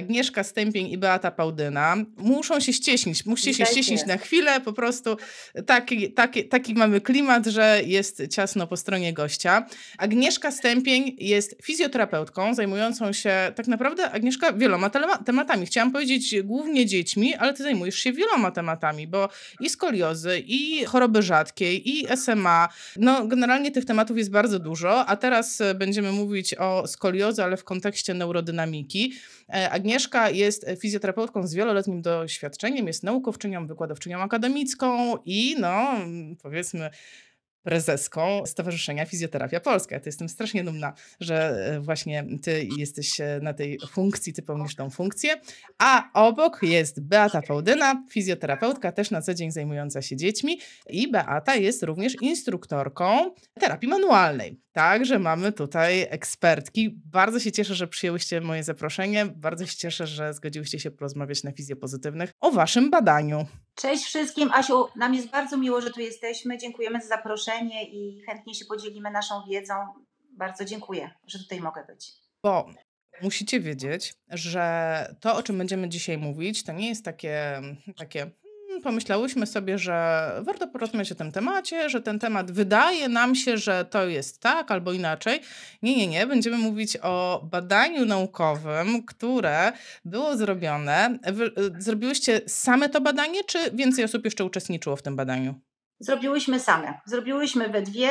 [0.00, 1.96] Agnieszka Stępień i Beata Pałdyna.
[2.16, 5.16] Muszą się ścieśnić, musicie się ścieśnić na chwilę, po prostu
[5.66, 9.66] taki, taki, taki mamy klimat, że jest ciasno po stronie gościa.
[9.98, 14.90] Agnieszka Stępień jest fizjoterapeutką zajmującą się, tak naprawdę Agnieszka wieloma
[15.24, 15.66] tematami.
[15.66, 19.28] Chciałam powiedzieć głównie dziećmi, ale ty zajmujesz się wieloma tematami, bo
[19.60, 22.68] i skoliozy, i choroby rzadkiej, i SMA.
[22.96, 27.64] No generalnie tych tematów jest bardzo dużo, a teraz będziemy mówić o skoliozy, ale w
[27.64, 29.14] kontekście neurodynamiki.
[29.48, 35.96] E, Agnieszka jest fizjoterapeutką z wieloletnim doświadczeniem, jest naukowczynią, wykładowczynią akademicką i no
[36.42, 36.90] powiedzmy
[37.62, 39.94] prezeską Stowarzyszenia Fizjoterapia Polska.
[39.94, 44.42] Ja to jestem strasznie dumna, że e, właśnie ty jesteś e, na tej funkcji, ty
[44.42, 45.40] pełnisz tą funkcję.
[45.78, 50.60] A obok jest Beata Fałdyna, fizjoterapeutka, też na co dzień zajmująca się dziećmi.
[50.88, 54.60] I Beata jest również instruktorką terapii manualnej.
[54.72, 57.00] Także mamy tutaj ekspertki.
[57.04, 59.26] Bardzo się cieszę, że przyjęłyście moje zaproszenie.
[59.26, 63.46] Bardzo się cieszę, że zgodziłyście się porozmawiać na fizjopozytywnych o waszym badaniu.
[63.80, 64.52] Cześć wszystkim.
[64.52, 66.58] Asiu, nam jest bardzo miło, że tu jesteśmy.
[66.58, 69.74] Dziękujemy za zaproszenie i chętnie się podzielimy naszą wiedzą.
[70.30, 72.12] Bardzo dziękuję, że tutaj mogę być.
[72.42, 72.66] Bo
[73.22, 77.60] musicie wiedzieć, że to, o czym będziemy dzisiaj mówić, to nie jest takie,
[77.96, 78.30] takie
[78.80, 83.84] pomyślałyśmy sobie, że warto porozmawiać o tym temacie, że ten temat wydaje nam się, że
[83.84, 85.40] to jest tak albo inaczej.
[85.82, 86.26] Nie, nie, nie.
[86.26, 89.72] Będziemy mówić o badaniu naukowym, które
[90.04, 91.18] było zrobione.
[91.32, 95.54] Wy, zrobiłyście same to badanie, czy więcej osób jeszcze uczestniczyło w tym badaniu?
[96.00, 97.00] Zrobiłyśmy same.
[97.06, 98.10] Zrobiłyśmy we dwie.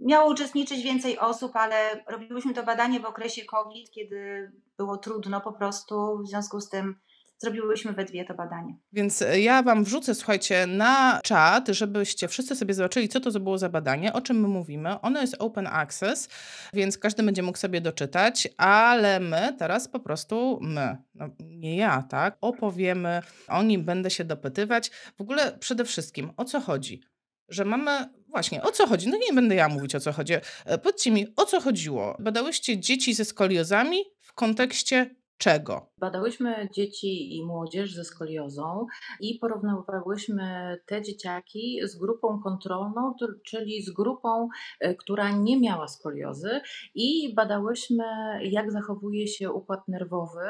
[0.00, 5.52] Miało uczestniczyć więcej osób, ale robiłyśmy to badanie w okresie COVID, kiedy było trudno po
[5.52, 6.18] prostu.
[6.24, 6.94] W związku z tym
[7.38, 8.76] zrobiłyśmy we dwie to badanie.
[8.92, 13.58] Więc e, ja Wam wrzucę, słuchajcie, na czat, żebyście wszyscy sobie zobaczyli, co to było
[13.58, 15.00] za badanie, o czym my mówimy.
[15.00, 16.28] Ono jest open access,
[16.72, 22.02] więc każdy będzie mógł sobie doczytać, ale my teraz po prostu, my, no nie ja,
[22.02, 24.90] tak, opowiemy o nim, będę się dopytywać.
[25.16, 27.02] W ogóle przede wszystkim, o co chodzi?
[27.48, 29.08] Że mamy Właśnie, o co chodzi?
[29.08, 30.34] No nie będę ja mówić o co chodzi.
[30.64, 32.16] E, powiedzcie mi, o co chodziło?
[32.18, 35.86] Badałyście dzieci ze skoliozami w kontekście czego?
[35.98, 38.86] Badałyśmy dzieci i młodzież ze skoliozą
[39.20, 43.14] i porównywałyśmy te dzieciaki z grupą kontrolną,
[43.46, 44.48] czyli z grupą,
[44.80, 46.60] e, która nie miała skoliozy
[46.94, 48.04] i badałyśmy,
[48.42, 50.48] jak zachowuje się układ nerwowy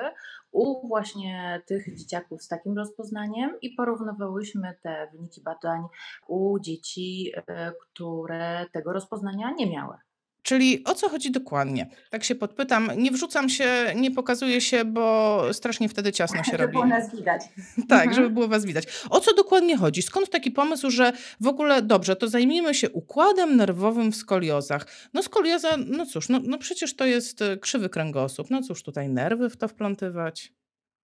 [0.53, 5.83] u właśnie tych dzieciaków z takim rozpoznaniem i porównywałyśmy te wyniki badań
[6.29, 9.97] u dzieci, e, które tego rozpoznania nie miały.
[10.43, 11.91] Czyli o co chodzi dokładnie?
[12.11, 12.91] Tak się podpytam.
[12.97, 16.73] Nie wrzucam się, nie pokazuję się, bo strasznie wtedy ciasno się żeby robi.
[16.73, 17.43] było nas widać.
[17.89, 18.15] Tak, mhm.
[18.15, 18.85] żeby było was widać.
[19.11, 20.03] O co dokładnie chodzi?
[20.03, 24.87] Skąd taki pomysł, że w ogóle dobrze, to zajmijmy się układem nerwowym w skoliozach.
[25.15, 28.51] No skolioza, no cóż, no, no przecież to jest e, krzywy kręgosłup.
[28.51, 30.53] No cóż, tutaj nerwy w to wplątywać.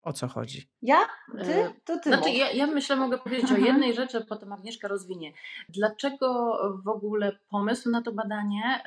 [0.03, 0.67] O co chodzi?
[0.81, 0.99] Ja?
[1.31, 1.53] Ty?
[1.53, 2.09] E, to ty.
[2.09, 5.33] Znaczy, ja, ja myślę, mogę powiedzieć o jednej rzeczy, a potem Agnieszka rozwinie.
[5.69, 8.83] Dlaczego w ogóle pomysł na to badanie?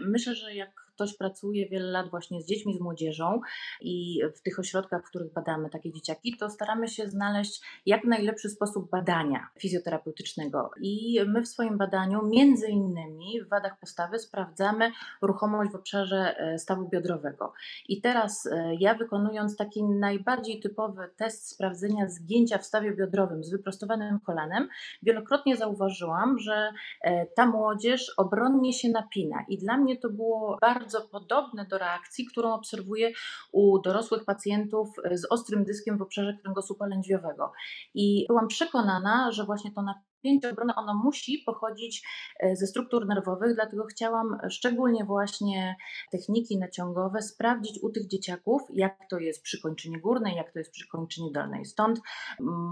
[0.00, 3.40] Myślę, że jak ktoś pracuje wiele lat właśnie z dziećmi, z młodzieżą
[3.80, 8.48] i w tych ośrodkach, w których badamy takie dzieciaki, to staramy się znaleźć jak najlepszy
[8.48, 10.70] sposób badania fizjoterapeutycznego.
[10.80, 14.92] I my w swoim badaniu, między innymi w wadach postawy, sprawdzamy
[15.22, 17.52] ruchomość w obszarze e, stawu biodrowego.
[17.88, 23.50] I teraz e, ja wykonując taki najbardziej typowy test sprawdzenia zgięcia w stawie biodrowym z
[23.50, 24.68] wyprostowanym kolanem,
[25.02, 29.44] wielokrotnie zauważyłam, że e, ta młodzież obronnie się napina.
[29.48, 33.12] I dla mnie to było bardzo bardzo podobne do reakcji, którą obserwuję
[33.52, 37.52] u dorosłych pacjentów z ostrym dyskiem w obszarze kręgosłupa lędźwiowego.
[37.94, 40.11] I byłam przekonana, że właśnie to napięcie
[40.52, 42.02] obrony, ono musi pochodzić
[42.40, 45.76] e, ze struktur nerwowych, dlatego chciałam szczególnie właśnie
[46.10, 50.70] techniki naciągowe sprawdzić u tych dzieciaków, jak to jest przy kończynie górnej, jak to jest
[50.70, 51.64] przy kończynie dolnej.
[51.64, 52.00] Stąd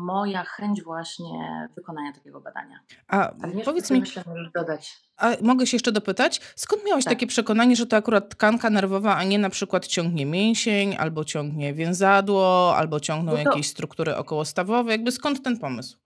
[0.06, 2.80] moja chęć właśnie wykonania takiego badania.
[3.08, 3.32] A
[3.64, 4.24] powiedz mi, myślę,
[4.54, 4.96] dodać.
[5.16, 7.14] A mogę się jeszcze dopytać, skąd miałeś tak.
[7.14, 11.74] takie przekonanie, że to akurat tkanka nerwowa, a nie na przykład ciągnie mięsień, albo ciągnie
[11.74, 13.50] więzadło, albo ciągną no to...
[13.50, 14.92] jakieś struktury okołostawowe?
[14.92, 15.98] Jakby skąd ten pomysł?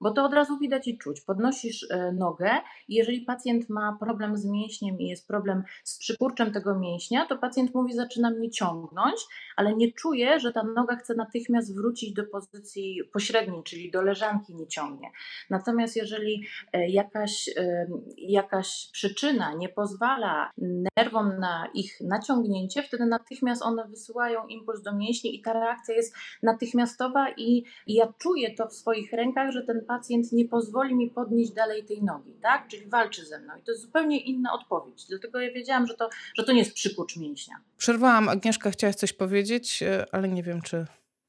[0.00, 1.20] Bo to od razu widać i czuć.
[1.20, 2.50] Podnosisz e, nogę
[2.88, 7.38] i jeżeli pacjent ma problem z mięśniem i jest problem z przykurczem tego mięśnia, to
[7.38, 9.20] pacjent mówi, zaczyna mnie ciągnąć,
[9.56, 14.54] ale nie czuje, że ta noga chce natychmiast wrócić do pozycji pośredniej, czyli do leżanki
[14.54, 15.10] nie ciągnie.
[15.50, 17.86] Natomiast jeżeli e, jakaś, e,
[18.16, 20.50] jakaś przyczyna nie pozwala
[20.96, 26.14] nerwom na ich naciągnięcie, wtedy natychmiast one wysyłają impuls do mięśni i ta reakcja jest
[26.42, 31.52] natychmiastowa i ja czuję to w swoich rękach, że ten pacjent nie pozwoli mi podnieść
[31.52, 32.68] dalej tej nogi, tak?
[32.68, 33.56] Czyli walczy ze mną.
[33.56, 35.06] I to jest zupełnie inna odpowiedź.
[35.08, 37.54] Dlatego ja wiedziałam, że to, że to nie jest przykurcz mięśnia.
[37.76, 38.28] Przerwałam.
[38.28, 40.86] Agnieszka, chciałaś coś powiedzieć, e, ale nie wiem, czy...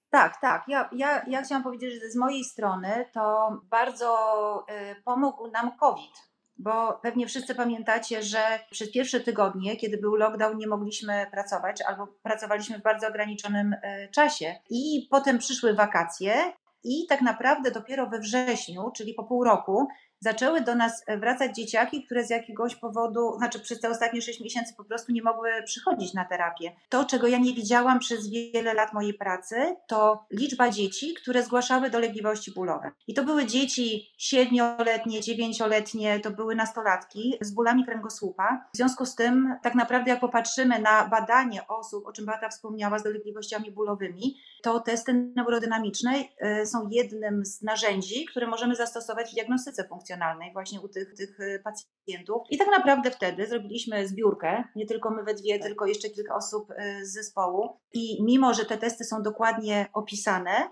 [0.09, 0.63] Tak, tak.
[0.67, 6.31] Ja, ja, ja chciałam powiedzieć, że z mojej strony to bardzo y, pomógł nam COVID
[6.57, 12.07] bo pewnie wszyscy pamiętacie, że przez pierwsze tygodnie, kiedy był lockdown, nie mogliśmy pracować albo
[12.07, 14.55] pracowaliśmy w bardzo ograniczonym e, czasie.
[14.69, 19.87] I potem przyszły wakacje, i tak naprawdę dopiero we wrześniu, czyli po pół roku,
[20.21, 24.39] zaczęły do nas e, wracać dzieciaki, które z jakiegoś powodu, znaczy przez te ostatnie 6
[24.39, 26.71] miesięcy po prostu nie mogły przychodzić na terapię.
[26.89, 29.55] To, czego ja nie widziałam przez wiele lat mojej pracy,
[29.87, 32.91] to liczba dzieci, które zgłaszały dolegliwości bólowe.
[33.07, 38.65] I to były dzieci siedmioletnie, dziewięcioletnie, to były nastolatki z bólami kręgosłupa.
[38.73, 42.99] W związku z tym, tak naprawdę, jak popatrzymy na badanie osób, o czym Bata wspomniała,
[42.99, 49.33] z dolegliwościami bólowymi, to testy neurodynamiczne e, są jednym z narzędzi, które możemy zastosować w
[49.33, 52.41] diagnostyce funkcjonalnej emocjonalnej właśnie u tych, tych y, pacjentów.
[52.49, 56.71] I tak naprawdę wtedy zrobiliśmy zbiórkę, nie tylko my we dwie, tylko jeszcze kilka osób
[56.71, 57.79] y, z zespołu.
[57.93, 60.69] I mimo, że te testy są dokładnie opisane,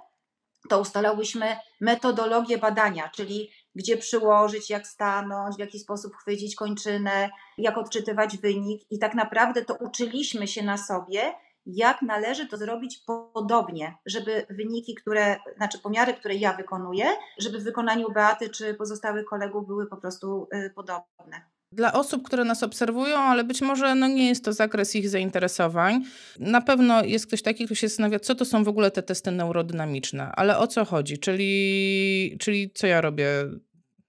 [0.69, 7.77] to ustalałyśmy metodologię badania, czyli gdzie przyłożyć, jak stanąć, w jaki sposób chwycić kończynę, jak
[7.77, 8.81] odczytywać wynik.
[8.89, 11.33] I tak naprawdę to uczyliśmy się na sobie
[11.75, 17.06] jak należy to zrobić podobnie, żeby wyniki, które, znaczy pomiary, które ja wykonuję,
[17.38, 21.42] żeby w wykonaniu Beaty czy pozostałych kolegów były po prostu y, podobne.
[21.71, 26.04] Dla osób, które nas obserwują, ale być może no nie jest to zakres ich zainteresowań,
[26.39, 29.31] na pewno jest ktoś taki, kto się zastanawia, co to są w ogóle te testy
[29.31, 33.27] neurodynamiczne, ale o co chodzi, czyli, czyli co ja robię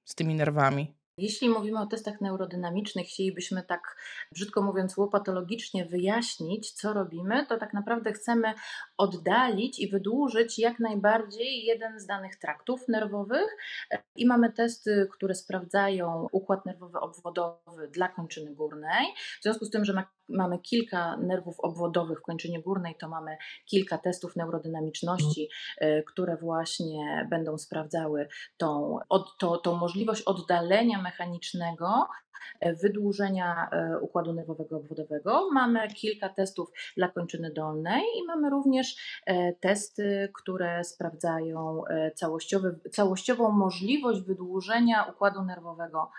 [0.04, 0.99] z tymi nerwami.
[1.20, 3.96] Jeśli mówimy o testach neurodynamicznych, chcielibyśmy tak,
[4.32, 8.54] brzydko mówiąc, łopatologicznie wyjaśnić, co robimy, to tak naprawdę chcemy
[8.96, 13.56] oddalić i wydłużyć jak najbardziej jeden z danych traktów nerwowych
[14.16, 19.06] i mamy testy, które sprawdzają układ nerwowy obwodowy dla kończyny górnej.
[19.40, 23.36] W związku z tym, że ma mamy kilka nerwów obwodowych w kończynie górnej, to mamy
[23.64, 32.08] kilka testów neurodynamiczności, e, które właśnie będą sprawdzały tą, od, to, tą możliwość oddalenia mechanicznego
[32.60, 35.50] e, wydłużenia e, układu nerwowego obwodowego.
[35.52, 38.96] Mamy kilka testów dla kończyny dolnej i mamy również
[39.60, 41.82] testy, które sprawdzają
[42.14, 46.10] całościowy, całościową możliwość wydłużenia układu nerwowego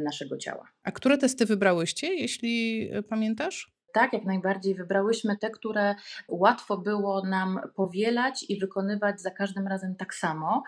[0.00, 0.68] naszego ciała.
[0.82, 3.78] A które testy wybrałyście, jeśli pamiętasz?
[3.92, 4.74] Tak, jak najbardziej.
[4.74, 5.94] Wybrałyśmy te, które
[6.28, 10.62] łatwo było nam powielać i wykonywać za każdym razem tak samo.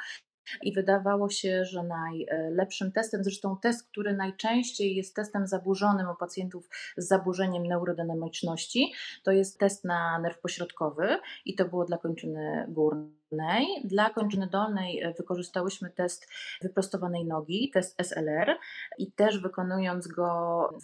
[0.62, 6.68] I wydawało się, że najlepszym testem, zresztą test, który najczęściej jest testem zaburzonym u pacjentów
[6.96, 8.92] z zaburzeniem neurodynamiczności,
[9.22, 13.20] to jest test na nerw pośrodkowy i to było dla kończyny górnej.
[13.84, 16.28] Dla kończyny dolnej e, wykorzystałyśmy test
[16.62, 18.58] wyprostowanej nogi, test SLR
[18.98, 20.28] i też wykonując go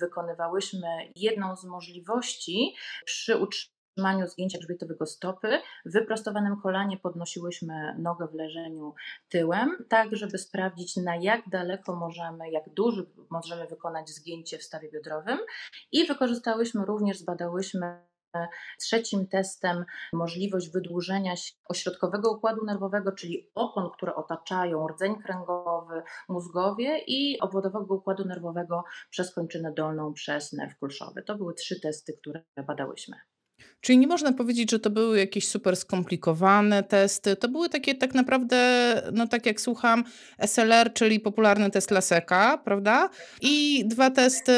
[0.00, 2.74] wykonywałyśmy jedną z możliwości
[3.04, 5.48] przy utrzymaniu utrzymaniu zgięcia grzbietowego stopy,
[5.86, 8.94] w wyprostowanym kolanie podnosiłyśmy nogę w leżeniu
[9.28, 14.90] tyłem, tak żeby sprawdzić na jak daleko możemy, jak duży możemy wykonać zgięcie w stawie
[14.90, 15.38] biodrowym
[15.92, 17.98] i wykorzystałyśmy również, zbadałyśmy
[18.80, 21.34] Trzecim testem możliwość wydłużenia
[21.68, 29.34] ośrodkowego układu nerwowego, czyli opon, które otaczają rdzeń kręgowy, mózgowie i obwodowego układu nerwowego przez
[29.34, 31.22] kończynę dolną, przez nerw kulszowy.
[31.22, 33.16] To były trzy testy, które badałyśmy.
[33.80, 37.36] Czyli nie można powiedzieć, że to były jakieś super skomplikowane testy.
[37.36, 38.58] To były takie tak naprawdę,
[39.12, 40.04] no tak jak słucham,
[40.46, 43.10] SLR, czyli popularny test Laseka, prawda?
[43.40, 44.52] I dwa testy,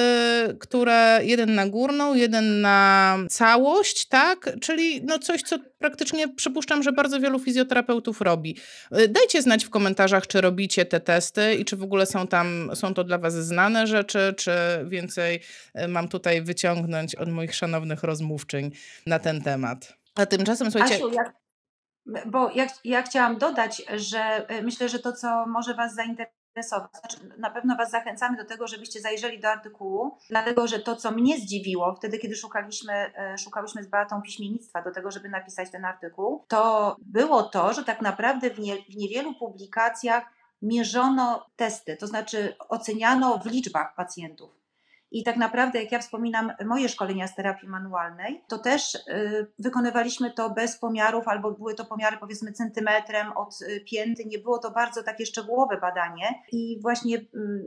[0.58, 4.50] które jeden na górną, jeden na całość, tak?
[4.60, 8.56] Czyli no coś, co praktycznie przypuszczam, że bardzo wielu fizjoterapeutów robi.
[8.98, 12.70] Y, dajcie znać w komentarzach, czy robicie te testy i czy w ogóle są tam,
[12.74, 14.50] są to dla Was znane rzeczy, czy
[14.84, 15.40] więcej
[15.84, 18.70] y, mam tutaj wyciągnąć od moich szanownych rozmówczyń
[19.08, 19.98] na ten temat.
[20.16, 20.94] A tymczasem słuchajcie.
[20.94, 21.36] Asiu, jak,
[22.26, 27.16] bo ja, ja chciałam dodać, że y, myślę, że to, co może Was zainteresować, znaczy,
[27.38, 31.38] na pewno Was zachęcamy do tego, żebyście zajrzeli do artykułu, dlatego że to, co mnie
[31.38, 36.44] zdziwiło wtedy, kiedy szukaliśmy, e, szukałyśmy z Beatą piśmiennictwa do tego, żeby napisać ten artykuł,
[36.48, 40.24] to było to, że tak naprawdę w, nie, w niewielu publikacjach
[40.62, 44.57] mierzono testy, to znaczy oceniano w liczbach pacjentów.
[45.10, 49.00] I tak naprawdę, jak ja wspominam moje szkolenia z terapii manualnej, to też y,
[49.58, 54.24] wykonywaliśmy to bez pomiarów, albo były to pomiary powiedzmy centymetrem od y, pięty.
[54.24, 56.42] Nie było to bardzo takie szczegółowe badanie.
[56.52, 57.24] I właśnie y,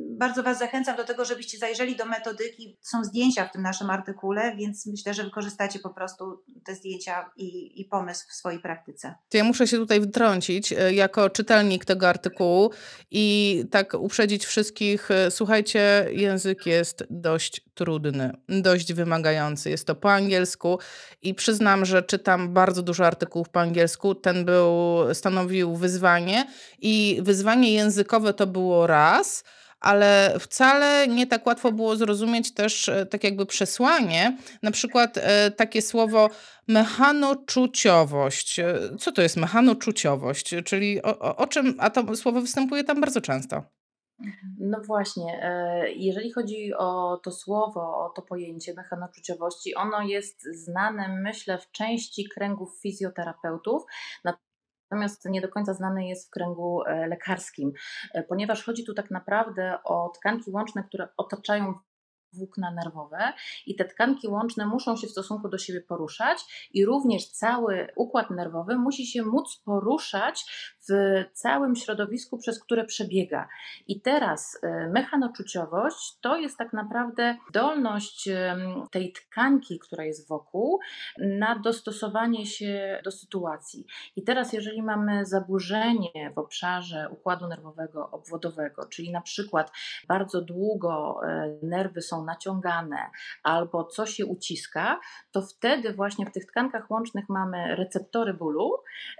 [0.09, 2.77] bardzo Was zachęcam do tego, żebyście zajrzeli do metodyki.
[2.81, 7.81] Są zdjęcia w tym naszym artykule, więc myślę, że wykorzystacie po prostu te zdjęcia i,
[7.81, 9.15] i pomysł w swojej praktyce.
[9.29, 12.71] To ja muszę się tutaj wtrącić jako czytelnik tego artykułu
[13.11, 15.09] i tak uprzedzić wszystkich.
[15.29, 19.69] Słuchajcie, język jest do dość trudny, dość wymagający.
[19.69, 20.79] Jest to po angielsku
[21.21, 24.15] i przyznam, że czytam bardzo dużo artykułów po angielsku.
[24.15, 26.45] Ten był, stanowił wyzwanie
[26.79, 29.43] i wyzwanie językowe to było raz,
[29.79, 35.51] ale wcale nie tak łatwo było zrozumieć też e, tak jakby przesłanie, na przykład e,
[35.51, 36.29] takie słowo
[36.67, 38.59] mechanoczuciowość.
[38.59, 40.55] E, co to jest mechanoczuciowość?
[40.65, 43.80] Czyli o, o, o czym, a to słowo występuje tam bardzo często.
[44.59, 51.21] No właśnie, e, jeżeli chodzi o to słowo, o to pojęcie mechanoczuciowości, ono jest znane,
[51.21, 53.83] myślę, w części kręgów fizjoterapeutów,
[54.23, 57.71] natomiast nie do końca znane jest w kręgu e, lekarskim,
[58.13, 61.73] e, ponieważ chodzi tu tak naprawdę o tkanki łączne, które otaczają
[62.33, 63.33] włókna nerwowe
[63.65, 68.29] i te tkanki łączne muszą się w stosunku do siebie poruszać i również cały układ
[68.29, 70.45] nerwowy musi się móc poruszać
[70.89, 73.47] w całym środowisku, przez które przebiega.
[73.87, 78.29] I teraz e, mechanoczuciowość to jest tak naprawdę zdolność
[78.91, 80.79] tej tkanki, która jest wokół,
[81.17, 83.85] na dostosowanie się do sytuacji.
[84.15, 89.71] I teraz, jeżeli mamy zaburzenie w obszarze układu nerwowego obwodowego, czyli na przykład
[90.07, 93.09] bardzo długo e, nerwy są naciągane
[93.43, 94.99] albo coś się uciska,
[95.31, 98.71] to wtedy właśnie w tych tkankach łącznych mamy receptory bólu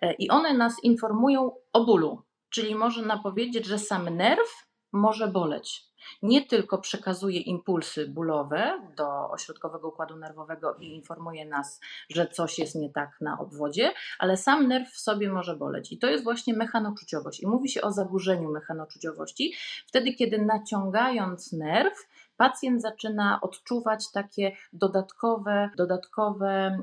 [0.01, 2.21] e, i one nas informują o bólu.
[2.49, 5.91] Czyli można powiedzieć, że sam nerw może boleć.
[6.21, 11.79] Nie tylko przekazuje impulsy bólowe do ośrodkowego układu nerwowego i informuje nas,
[12.09, 15.91] że coś jest nie tak na obwodzie, ale sam nerw w sobie może boleć.
[15.91, 17.39] I to jest właśnie mechanoczuciowość.
[17.39, 19.53] I mówi się o zaburzeniu mechanoczuciowości
[19.87, 22.07] wtedy, kiedy naciągając nerw,
[22.41, 26.81] pacjent zaczyna odczuwać takie dodatkowe, dodatkowe mm,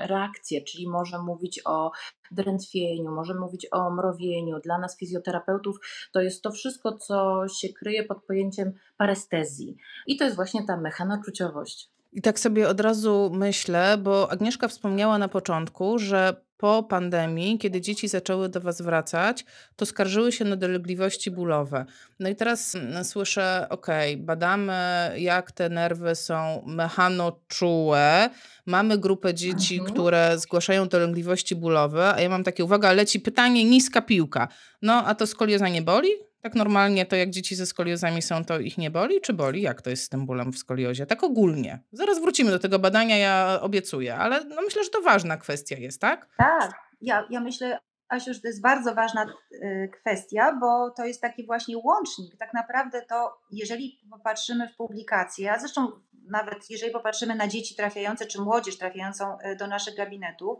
[0.00, 1.90] reakcje, czyli może mówić o
[2.30, 4.60] drętwieniu, może mówić o mrowieniu.
[4.60, 5.76] Dla nas fizjoterapeutów
[6.12, 9.76] to jest to wszystko, co się kryje pod pojęciem parestezji.
[10.06, 11.90] I to jest właśnie ta mechanoczuciowość.
[12.12, 17.80] I tak sobie od razu myślę, bo Agnieszka wspomniała na początku, że po pandemii, kiedy
[17.80, 19.44] dzieci zaczęły do Was wracać,
[19.76, 21.84] to skarżyły się na dolegliwości bólowe.
[22.18, 23.86] No i teraz mm, słyszę, ok,
[24.18, 28.30] badamy, jak te nerwy są mechanoczułe.
[28.66, 29.92] Mamy grupę dzieci, mhm.
[29.92, 34.48] które zgłaszają dolegliwości bólowe, a ja mam takie, uwaga, leci pytanie, niska piłka.
[34.82, 36.08] No, a to skolioza nie boli?
[36.42, 39.62] Tak normalnie to jak dzieci ze skoliozami są, to ich nie boli, czy boli?
[39.62, 41.06] Jak to jest z tym bólem w skoliozie?
[41.06, 41.78] Tak ogólnie.
[41.92, 46.00] Zaraz wrócimy do tego badania, ja obiecuję, ale no myślę, że to ważna kwestia jest,
[46.00, 46.28] tak?
[46.36, 46.74] Tak.
[47.00, 47.78] Ja, ja myślę,
[48.10, 52.36] Asiu, że to jest bardzo ważna y, kwestia, bo to jest taki właśnie łącznik.
[52.36, 55.92] Tak naprawdę to, jeżeli popatrzymy w publikacje, a zresztą
[56.30, 60.58] nawet jeżeli popatrzymy na dzieci trafiające, czy młodzież trafiającą y, do naszych gabinetów,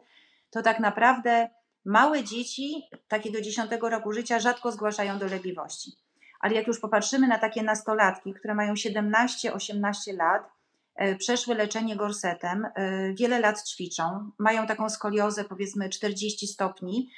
[0.50, 1.49] to tak naprawdę
[1.84, 5.92] Małe dzieci takiego 10 roku życia rzadko zgłaszają dolegliwości.
[6.40, 10.50] Ale jak już popatrzymy na takie nastolatki, które mają 17-18 lat,
[10.94, 17.10] e, przeszły leczenie gorsetem, e, wiele lat ćwiczą, mają taką skoliozę powiedzmy 40 stopni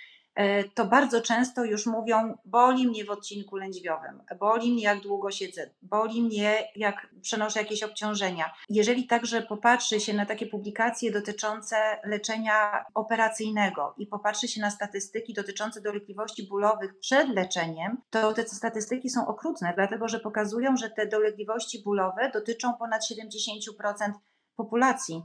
[0.75, 5.71] to bardzo często już mówią, boli mnie w odcinku lędźwiowym, boli mnie jak długo siedzę,
[5.83, 8.53] boli mnie jak przenoszę jakieś obciążenia.
[8.69, 15.35] Jeżeli także popatrzy się na takie publikacje dotyczące leczenia operacyjnego i popatrzy się na statystyki
[15.35, 21.07] dotyczące dolegliwości bólowych przed leczeniem, to te statystyki są okrutne, dlatego że pokazują, że te
[21.07, 24.13] dolegliwości bólowe dotyczą ponad 70%
[24.57, 25.23] populacji.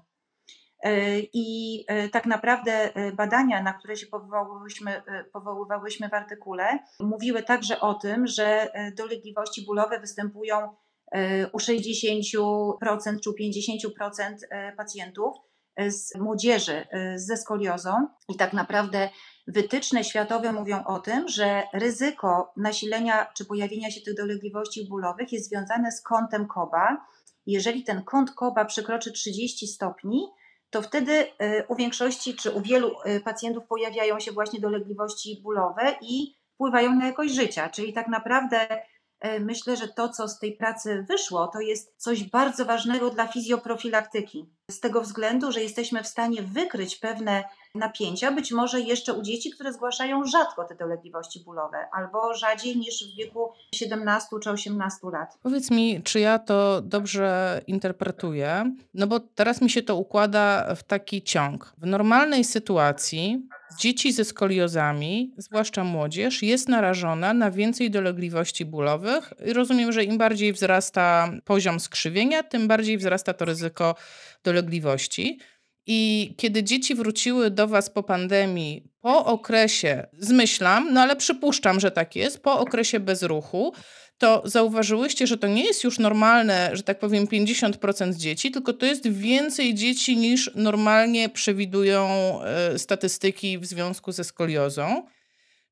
[0.83, 5.01] E, I e, tak naprawdę e, badania, na które się powoływałyśmy,
[5.33, 10.75] powoływałyśmy w artykule, mówiły także o tym, że dolegliwości bólowe występują
[11.53, 15.35] u 60% czy 50% pacjentów
[15.87, 18.07] z młodzieży ze skoliozą.
[18.29, 19.09] I tak naprawdę
[19.47, 25.49] wytyczne światowe mówią o tym, że ryzyko nasilenia czy pojawienia się tych dolegliwości bólowych jest
[25.49, 27.05] związane z kątem Koba.
[27.45, 30.27] Jeżeli ten kąt Koba przekroczy 30 stopni,
[30.69, 35.95] to wtedy y, u większości czy u wielu y, pacjentów pojawiają się właśnie dolegliwości bólowe
[36.01, 37.69] i wpływają na jakość życia.
[37.69, 38.81] Czyli tak naprawdę
[39.25, 43.27] y, myślę, że to, co z tej pracy wyszło, to jest coś bardzo ważnego dla
[43.27, 44.45] fizjoprofilaktyki.
[44.71, 47.43] z tego względu, że jesteśmy w stanie wykryć pewne
[47.77, 53.13] napięcia, być może jeszcze u dzieci, które zgłaszają rzadko te dolegliwości bólowe, albo rzadziej niż
[53.13, 55.37] w wieku 17 czy 18 lat.
[55.43, 58.73] Powiedz mi, czy ja to dobrze interpretuję?
[58.93, 61.73] No bo teraz mi się to układa w taki ciąg.
[61.77, 63.47] W normalnej sytuacji
[63.79, 69.33] dzieci ze skoliozami, zwłaszcza młodzież, jest narażona na więcej dolegliwości bólowych.
[69.53, 73.95] Rozumiem, że im bardziej wzrasta poziom skrzywienia, tym bardziej wzrasta to ryzyko
[74.43, 75.39] dolegliwości.
[75.87, 81.91] I kiedy dzieci wróciły do Was po pandemii, po okresie, zmyślam, no ale przypuszczam, że
[81.91, 83.73] tak jest, po okresie bezruchu,
[84.17, 88.85] to zauważyłyście, że to nie jest już normalne, że tak powiem, 50% dzieci, tylko to
[88.85, 92.07] jest więcej dzieci niż normalnie przewidują
[92.43, 95.03] e, statystyki w związku ze skoliozą.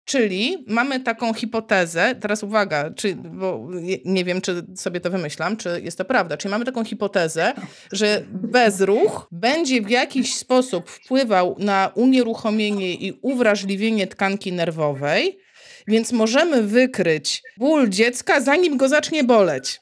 [0.05, 3.67] Czyli mamy taką hipotezę, teraz uwaga, czy, bo
[4.05, 7.53] nie wiem, czy sobie to wymyślam, czy jest to prawda, czyli mamy taką hipotezę,
[7.91, 15.39] że bezruch będzie w jakiś sposób wpływał na unieruchomienie i uwrażliwienie tkanki nerwowej,
[15.87, 19.81] więc możemy wykryć ból dziecka, zanim go zacznie boleć.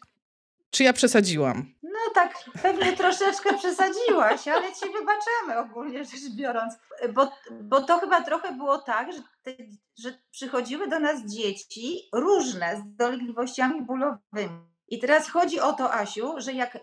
[0.72, 1.73] Czy ja przesadziłam?
[2.13, 6.74] Tak, pewnie troszeczkę przesadziłaś, ale ci wybaczamy ogólnie rzecz biorąc.
[7.13, 9.51] Bo, bo to chyba trochę było tak, że, te,
[9.98, 14.74] że przychodziły do nas dzieci różne z dolegliwościami bólowymi.
[14.88, 16.77] I teraz chodzi o to, Asiu, że jak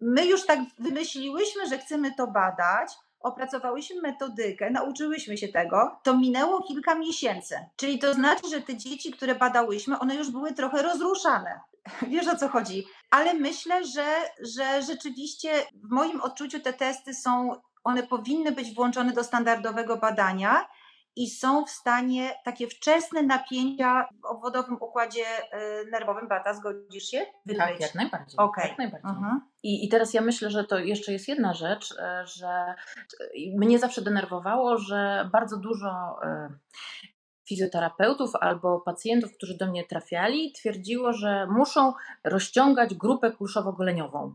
[0.00, 2.92] my już tak wymyśliłyśmy, że chcemy to badać,
[3.26, 7.54] opracowałyśmy metodykę, nauczyłyśmy się tego, to minęło kilka miesięcy.
[7.76, 11.60] Czyli to znaczy, że te dzieci, które badałyśmy, one już były trochę rozruszane.
[12.08, 12.86] Wiesz o co chodzi?
[13.10, 14.06] Ale myślę, że,
[14.40, 20.66] że rzeczywiście w moim odczuciu te testy są, one powinny być włączone do standardowego badania
[21.16, 27.26] i są w stanie takie wczesne napięcia w obwodowym układzie e, nerwowym, Bata, zgodzisz się?
[27.58, 28.38] Tak, jak najbardziej.
[28.38, 28.68] Okay.
[28.68, 29.10] Jak najbardziej.
[29.10, 29.38] Uh-huh.
[29.62, 32.74] I, I teraz ja myślę, że to jeszcze jest jedna rzecz, e, że
[33.58, 36.48] mnie zawsze denerwowało, że bardzo dużo e,
[37.48, 41.92] fizjoterapeutów albo pacjentów, którzy do mnie trafiali, twierdziło, że muszą
[42.24, 44.34] rozciągać grupę kulszowo-goleniową.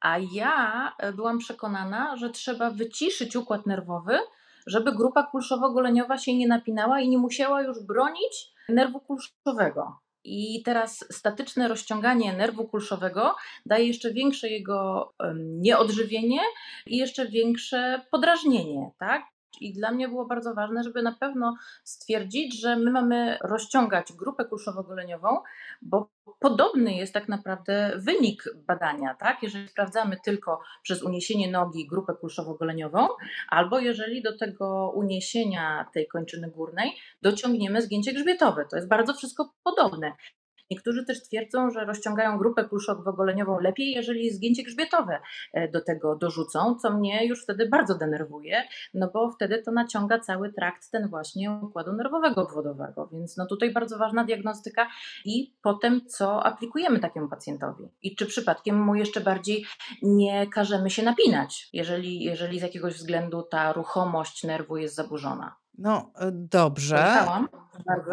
[0.00, 4.18] A ja byłam przekonana, że trzeba wyciszyć układ nerwowy,
[4.66, 9.98] żeby grupa kulszowo-goleniowa się nie napinała i nie musiała już bronić nerwu kulszowego.
[10.24, 13.34] I teraz statyczne rozciąganie nerwu kulszowego
[13.66, 16.40] daje jeszcze większe jego nieodżywienie
[16.86, 19.22] i jeszcze większe podrażnienie, tak?
[19.60, 24.44] I dla mnie było bardzo ważne, żeby na pewno stwierdzić, że my mamy rozciągać grupę
[24.44, 25.36] kulszowo-goleniową,
[25.82, 29.42] bo podobny jest tak naprawdę wynik badania, tak?
[29.42, 33.08] Jeżeli sprawdzamy tylko przez uniesienie nogi grupę kulszowo-goleniową,
[33.48, 36.92] albo jeżeli do tego uniesienia tej kończyny górnej
[37.22, 38.66] dociągniemy zgięcie grzbietowe.
[38.70, 40.12] To jest bardzo wszystko podobne.
[40.70, 45.20] Niektórzy też twierdzą, że rozciągają grupę kulszowo-goleniową lepiej, jeżeli zgięcie grzbietowe
[45.52, 48.62] e, do tego dorzucą, co mnie już wtedy bardzo denerwuje,
[48.94, 53.08] no bo wtedy to naciąga cały trakt ten właśnie układu nerwowego obwodowego.
[53.12, 54.88] Więc no tutaj bardzo ważna diagnostyka
[55.24, 57.84] i potem co aplikujemy takiemu pacjentowi.
[58.02, 59.64] I czy przypadkiem mu jeszcze bardziej
[60.02, 65.56] nie każemy się napinać, jeżeli, jeżeli z jakiegoś względu ta ruchomość nerwu jest zaburzona.
[65.80, 67.24] No e, dobrze.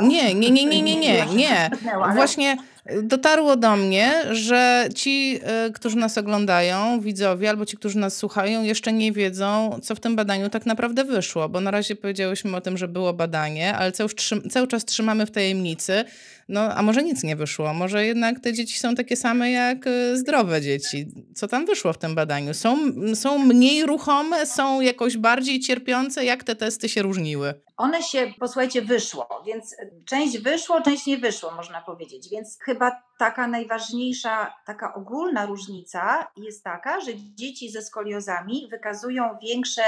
[0.01, 1.69] Nie, nie, nie, nie, nie, nie, nie.
[2.15, 2.57] Właśnie
[3.03, 8.63] dotarło do mnie, że ci, e, którzy nas oglądają, widzowie, albo ci, którzy nas słuchają,
[8.63, 12.61] jeszcze nie wiedzą, co w tym badaniu tak naprawdę wyszło, bo na razie powiedziałyśmy o
[12.61, 14.09] tym, że było badanie, ale cały,
[14.51, 16.03] cały czas trzymamy w tajemnicy.
[16.49, 17.73] No, a może nic nie wyszło?
[17.73, 21.07] Może jednak te dzieci są takie same jak e, zdrowe dzieci.
[21.35, 22.53] Co tam wyszło w tym badaniu?
[22.53, 22.77] Są,
[23.15, 26.25] są mniej ruchome, są jakoś bardziej cierpiące?
[26.25, 27.53] Jak te testy się różniły?
[27.77, 32.29] One się, posłuchajcie, wyszło, więc część wyszło, część nie wyszło, można powiedzieć.
[32.29, 39.81] Więc chyba taka najważniejsza, taka ogólna różnica jest taka, że dzieci ze skoliozami wykazują większe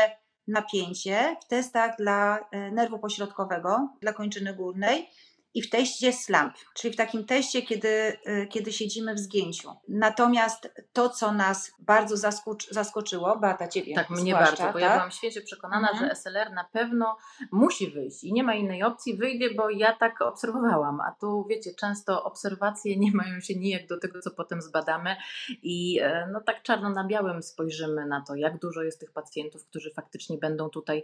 [0.48, 5.10] napięcie w testach dla e, nerwu pośrodkowego, dla kończyny górnej
[5.54, 9.70] i w teście SLAMP, czyli w takim teście, kiedy, y, kiedy siedzimy w zgięciu.
[9.88, 12.32] Natomiast to, co nas bardzo
[12.72, 14.82] zaskoczyło, Beata Ciebie Tak, mnie bardzo, bo tak?
[14.82, 16.10] ja byłam świecie przekonana, mhm.
[16.10, 17.18] że SLR na pewno
[17.52, 21.72] musi wyjść i nie ma innej opcji, wyjdzie, bo ja tak obserwowałam, a tu wiecie,
[21.80, 25.16] często obserwacje nie mają się nijak do tego, co potem zbadamy
[25.64, 29.66] i e, no tak czarno na białym spojrzymy na to, jak dużo jest tych pacjentów,
[29.66, 31.04] którzy faktycznie będą tutaj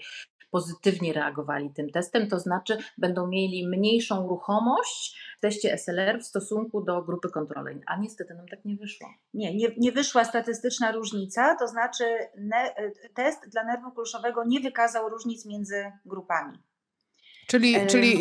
[0.51, 6.81] pozytywnie reagowali tym testem, to znaczy będą mieli mniejszą ruchomość w teście SLR w stosunku
[6.81, 9.07] do grupy kontrolnej, a niestety nam tak nie wyszło.
[9.33, 12.03] Nie, nie, nie wyszła statystyczna różnica, to znaczy
[12.37, 12.75] ne,
[13.13, 16.57] test dla nerwu kulszowego nie wykazał różnic między grupami.
[17.47, 18.17] Czyli, czyli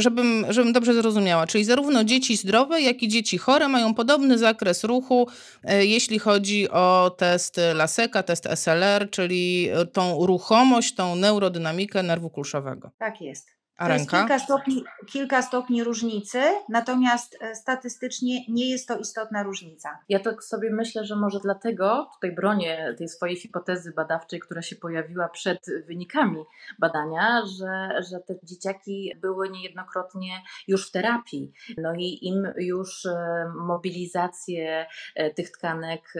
[0.00, 4.84] żebym, żebym dobrze zrozumiała, czyli zarówno dzieci zdrowe, jak i dzieci chore mają podobny zakres
[4.84, 5.28] ruchu,
[5.64, 12.90] jeśli chodzi o test Laseka, test SLR, czyli tą ruchomość, tą neurodynamikę nerwu kulszowego.
[12.98, 13.59] Tak jest.
[13.80, 14.16] A to ręka?
[14.16, 19.98] jest kilka stopni, kilka stopni różnicy, natomiast e, statystycznie nie jest to istotna różnica.
[20.08, 24.76] Ja tak sobie myślę, że może dlatego tutaj bronię tej swojej hipotezy badawczej, która się
[24.76, 26.44] pojawiła przed wynikami
[26.78, 31.52] badania, że, że te dzieciaki były niejednokrotnie już w terapii.
[31.78, 36.14] No i im już e, mobilizację e, tych tkanek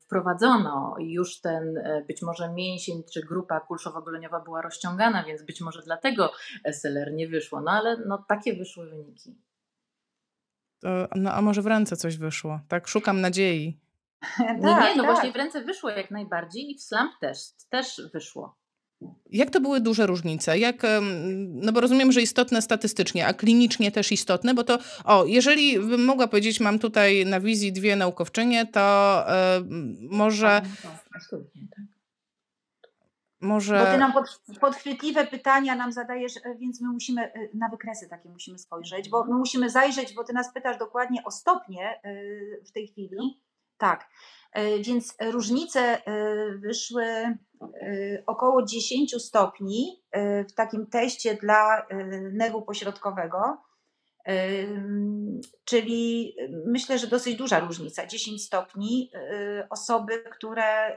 [0.00, 6.32] wprowadzono, już ten być może mięsień czy grupa kulszowo-goleniowa była rozciągana, więc być może dlatego
[7.12, 9.34] Nie wyszło, no ale no, takie wyszły wyniki.
[10.80, 12.60] To, no a może w ręce coś wyszło?
[12.68, 13.80] Tak, szukam nadziei.
[14.38, 15.06] nie, nie, no tak.
[15.06, 17.38] właśnie w ręce wyszło jak najbardziej i w slamp też,
[17.70, 18.60] też wyszło.
[19.30, 20.58] Jak to były duże różnice?
[20.58, 20.82] Jak,
[21.48, 26.04] no bo rozumiem, że istotne statystycznie, a klinicznie też istotne, bo to, o, jeżeli bym
[26.04, 29.24] mogła powiedzieć, mam tutaj na wizji dwie naukowczynie, to
[29.58, 29.64] y,
[30.10, 30.62] może...
[30.82, 31.84] Tak, absolutnie, tak.
[33.40, 33.78] Może...
[33.78, 38.08] Bo ty nam pod, podchwytliwe pytania nam zadajesz, e, więc my musimy e, na wykresy
[38.08, 42.12] takie musimy spojrzeć, bo my musimy zajrzeć, bo ty nas pytasz dokładnie o stopnie e,
[42.64, 43.42] w tej chwili.
[43.78, 44.08] Tak.
[44.84, 46.02] Więc różnice
[46.56, 47.04] wyszły
[48.26, 50.02] około 10 stopni
[50.48, 51.86] w takim teście dla
[52.32, 53.62] nerwu pośrodkowego.
[55.64, 56.34] Czyli
[56.66, 59.10] myślę, że dosyć duża różnica, 10 stopni.
[59.14, 60.96] Y, osoby, które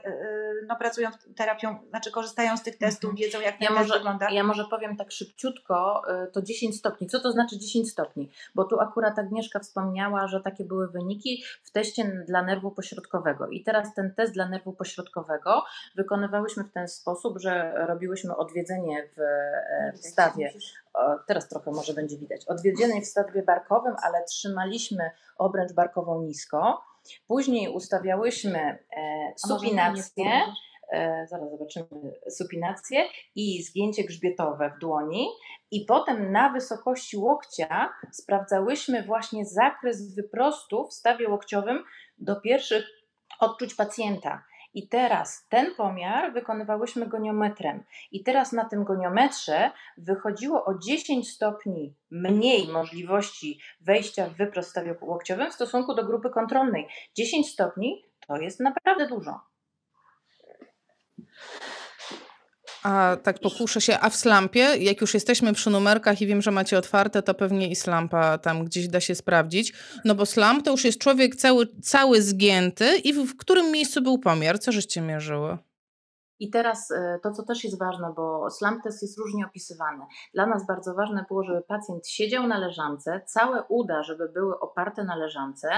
[0.68, 3.16] no, pracują terapią, znaczy korzystają z tych testów, mhm.
[3.16, 4.30] wiedzą jak ja może, wygląda.
[4.30, 7.06] Ja może powiem tak szybciutko, y, to 10 stopni.
[7.06, 8.30] Co to znaczy 10 stopni?
[8.54, 13.48] Bo tu akurat Agnieszka wspomniała, że takie były wyniki w teście dla nerwu pośrodkowego.
[13.48, 15.64] I teraz ten test dla nerwu pośrodkowego
[15.96, 20.52] wykonywałyśmy w ten sposób, że robiłyśmy odwiedzenie w, e, w stawie
[21.26, 26.82] teraz trochę może będzie widać, odwiedzionej w stadwie barkowym, ale trzymaliśmy obręcz barkową nisko.
[27.26, 30.24] Później ustawiałyśmy e, supinację,
[30.92, 31.86] e, zaraz zobaczymy
[32.30, 33.04] supinację
[33.34, 35.28] i zgięcie grzbietowe w dłoni
[35.70, 41.84] i potem na wysokości łokcia sprawdzałyśmy właśnie zakres wyprostu w stawie łokciowym
[42.18, 42.84] do pierwszych
[43.40, 44.44] odczuć pacjenta.
[44.74, 47.84] I teraz ten pomiar wykonywałyśmy goniometrem.
[48.12, 54.96] I teraz na tym goniometrze wychodziło o 10 stopni mniej możliwości wejścia w wyprost stawie
[55.00, 56.88] łokciowym w stosunku do grupy kontrolnej.
[57.14, 59.40] 10 stopni to jest naprawdę dużo.
[62.84, 66.50] A tak pokuszę się, a w slampie, jak już jesteśmy przy numerkach i wiem, że
[66.50, 69.72] macie otwarte, to pewnie i slampa tam gdzieś da się sprawdzić.
[70.04, 74.02] No bo slamp to już jest człowiek cały, cały zgięty i w, w którym miejscu
[74.02, 74.58] był pomiar?
[74.58, 75.58] Co żeście mierzyły?
[76.40, 80.04] I teraz e, to, co też jest ważne, bo slam test jest różnie opisywany.
[80.34, 85.04] Dla nas bardzo ważne było, żeby pacjent siedział na leżance, całe uda, żeby były oparte
[85.04, 85.68] na leżance,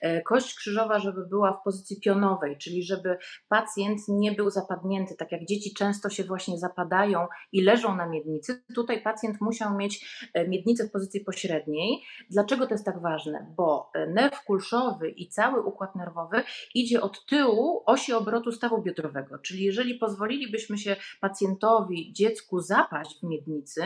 [0.00, 5.32] e, kość krzyżowa, żeby była w pozycji pionowej, czyli żeby pacjent nie był zapadnięty, tak
[5.32, 8.62] jak dzieci często się właśnie zapadają i leżą na miednicy.
[8.74, 12.02] Tutaj pacjent musiał mieć e, miednicę w pozycji pośredniej.
[12.30, 13.54] Dlaczego to jest tak ważne?
[13.56, 16.42] Bo nerw kulszowy i cały układ nerwowy
[16.74, 23.22] idzie od tyłu osi obrotu stawu biodrowego, czyli jeżeli pozwolilibyśmy się pacjentowi, dziecku zapaść w
[23.22, 23.82] miednicy,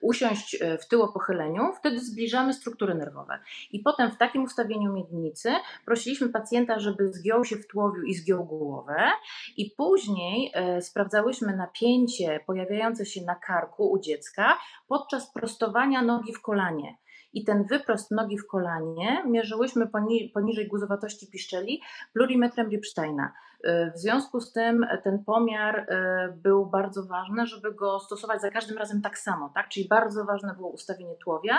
[0.00, 3.38] usiąść e, w tyło pochyleniu, wtedy zbliżamy struktury nerwowe.
[3.72, 5.52] I potem w takim ustawieniu miednicy
[5.84, 9.10] prosiliśmy pacjenta, żeby zgiął się w tłowiu i zgiął głowę
[9.56, 16.42] i później e, sprawdzałyśmy napięcie pojawiające się na karku u dziecka podczas prostowania nogi w
[16.42, 16.96] kolanie
[17.32, 19.88] i ten wyprost nogi w kolanie mierzyłyśmy
[20.34, 23.32] poniżej guzowatości piszczeli plurimetrem Lipsteina.
[23.64, 28.78] W związku z tym ten pomiar e, był bardzo ważny, żeby go stosować za każdym
[28.78, 29.68] razem tak samo, tak?
[29.68, 31.58] Czyli bardzo ważne było ustawienie tłowia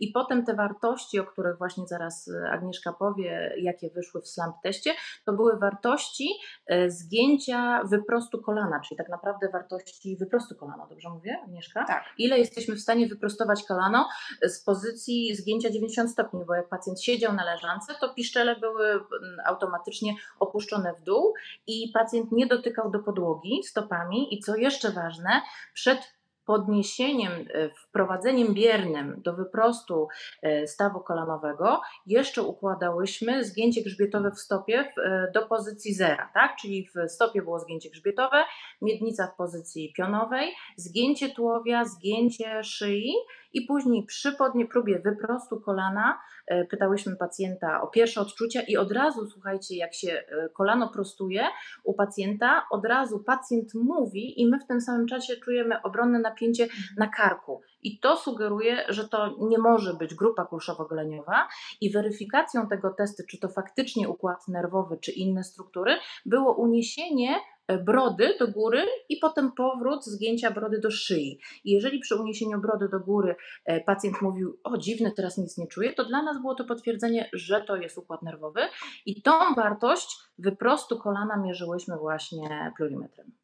[0.00, 4.90] i potem te wartości, o których właśnie zaraz Agnieszka powie, jakie wyszły w SLAMP teście,
[5.24, 6.28] to były wartości
[6.66, 11.84] e, zgięcia wyprostu kolana, czyli tak naprawdę wartości wyprostu kolana, dobrze mówię Agnieszka?
[11.84, 12.04] Tak.
[12.18, 14.08] Ile jesteśmy w stanie wyprostować kolano
[14.42, 19.00] z pozycji zgięcia 90 stopni, bo jak pacjent siedział na leżance, to piszczele były
[19.44, 21.34] automatycznie opuszczone w dół
[21.66, 25.42] i pacjent nie dotykał do podłogi stopami i co jeszcze ważne,
[25.74, 25.98] przed
[26.46, 30.08] podniesieniem, e, wprowadzeniem biernym do wyprostu
[30.42, 36.56] e, stawu kolanowego jeszcze układałyśmy zgięcie grzbietowe w stopie e, do pozycji zera, tak?
[36.60, 38.44] Czyli w stopie było zgięcie grzbietowe,
[38.82, 43.14] miednica w pozycji pionowej, zgięcie tułowia, zgięcie szyi
[43.52, 44.36] i później przy
[44.70, 50.12] próbie wyprostu kolana e, pytałyśmy pacjenta o pierwsze odczucia i od razu, słuchajcie, jak się
[50.12, 51.44] e, kolano prostuje
[51.84, 56.68] u pacjenta, od razu pacjent mówi i my w tym samym czasie czujemy obronne napięcie
[56.98, 57.60] na karku.
[57.82, 61.48] I to sugeruje, że to nie może być grupa kulszowo-goleniowa
[61.80, 67.36] i weryfikacją tego testu, czy to faktycznie układ nerwowy, czy inne struktury, było uniesienie
[67.84, 71.38] brody do góry i potem powrót zgięcia brody do szyi.
[71.64, 75.66] I jeżeli przy uniesieniu brody do góry e, pacjent mówił, o dziwne, teraz nic nie
[75.66, 78.60] czuję, to dla nas było to potwierdzenie, że to jest układ nerwowy
[79.06, 83.41] i tą wartość wyprostu kolana mierzyłyśmy właśnie plurimetrem.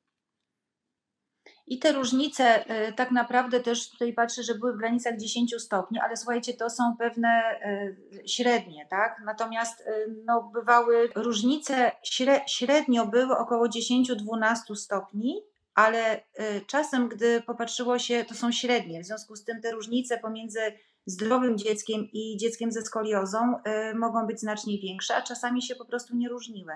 [1.69, 5.99] I te różnice y, tak naprawdę też tutaj patrzę, że były w granicach 10 stopni,
[5.99, 9.23] ale słuchajcie, to są pewne y, średnie, tak?
[9.25, 9.85] Natomiast y,
[10.25, 11.93] no, bywały różnice,
[12.47, 15.43] średnio były około 10-12 stopni,
[15.75, 16.21] ale
[16.67, 20.61] czasem, gdy popatrzyło się, to są średnie, w związku z tym te różnice pomiędzy
[21.07, 23.39] zdrowym dzieckiem i dzieckiem ze skoliozą
[23.95, 26.73] mogą być znacznie większe, a czasami się po prostu nie różniły.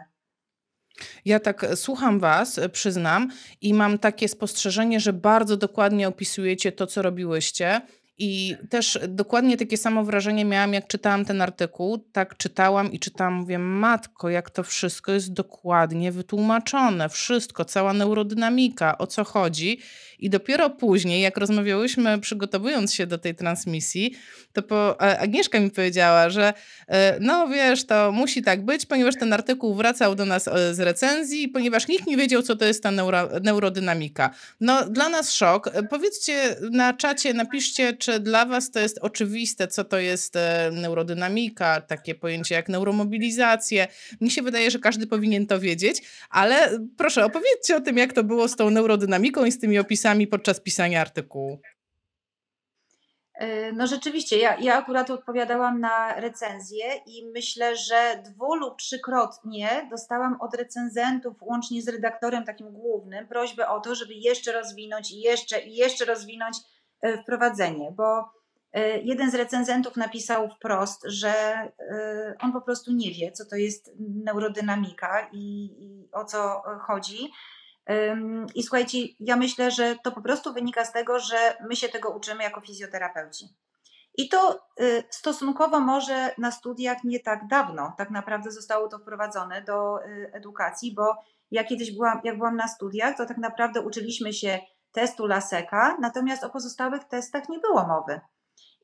[1.25, 6.73] Ja tak e, słucham Was, e, przyznam, i mam takie spostrzeżenie, że bardzo dokładnie opisujecie
[6.73, 7.81] to, co robiłyście.
[8.25, 11.99] I też dokładnie takie samo wrażenie miałam, jak czytałam ten artykuł.
[12.13, 17.09] Tak czytałam i czytałam, mówię, matko, jak to wszystko jest dokładnie wytłumaczone.
[17.09, 19.79] Wszystko, cała neurodynamika, o co chodzi.
[20.19, 24.17] I dopiero później, jak rozmawiałyśmy, przygotowując się do tej transmisji,
[24.53, 26.53] to po, e, Agnieszka mi powiedziała, że
[26.89, 30.81] e, no wiesz, to musi tak być, ponieważ ten artykuł wracał do nas e, z
[30.81, 34.31] recenzji, ponieważ nikt nie wiedział, co to jest ta neuro, neurodynamika.
[34.61, 35.71] No dla nas szok.
[35.91, 40.35] Powiedzcie na czacie, napiszcie, czy dla was to jest oczywiste, co to jest
[40.73, 43.89] neurodynamika, takie pojęcie jak neuromobilizację.
[44.21, 48.25] Mi się wydaje, że każdy powinien to wiedzieć, ale proszę, opowiedzcie o tym, jak to
[48.25, 51.61] było z tą neurodynamiką i z tymi opisami podczas pisania artykułu?
[53.35, 59.89] E, no rzeczywiście, ja, ja akurat odpowiadałam na recenzję i myślę, że dwu lub trzykrotnie
[59.91, 65.21] dostałam od recenzentów, łącznie z redaktorem takim głównym, prośbę o to, żeby jeszcze rozwinąć i
[65.21, 66.63] jeszcze i jeszcze rozwinąć e,
[67.23, 68.31] wprowadzenie, bo
[68.73, 71.33] e, jeden z recenzentów napisał wprost, że
[72.41, 77.31] on po prostu nie wie, co to jest neurodynamika i, i o co chodzi.
[78.55, 82.11] I słuchajcie, ja myślę, że to po prostu wynika z tego, że my się tego
[82.11, 83.49] uczymy jako fizjoterapeuci.
[84.15, 89.63] I to y, stosunkowo może na studiach nie tak dawno, tak naprawdę zostało to wprowadzone
[89.63, 91.17] do y, edukacji, bo
[91.51, 94.61] ja kiedyś byłam, jak byłam na studiach, to tak naprawdę uczyliśmy się
[94.93, 98.21] testu Laseka, natomiast o pozostałych testach nie było mowy.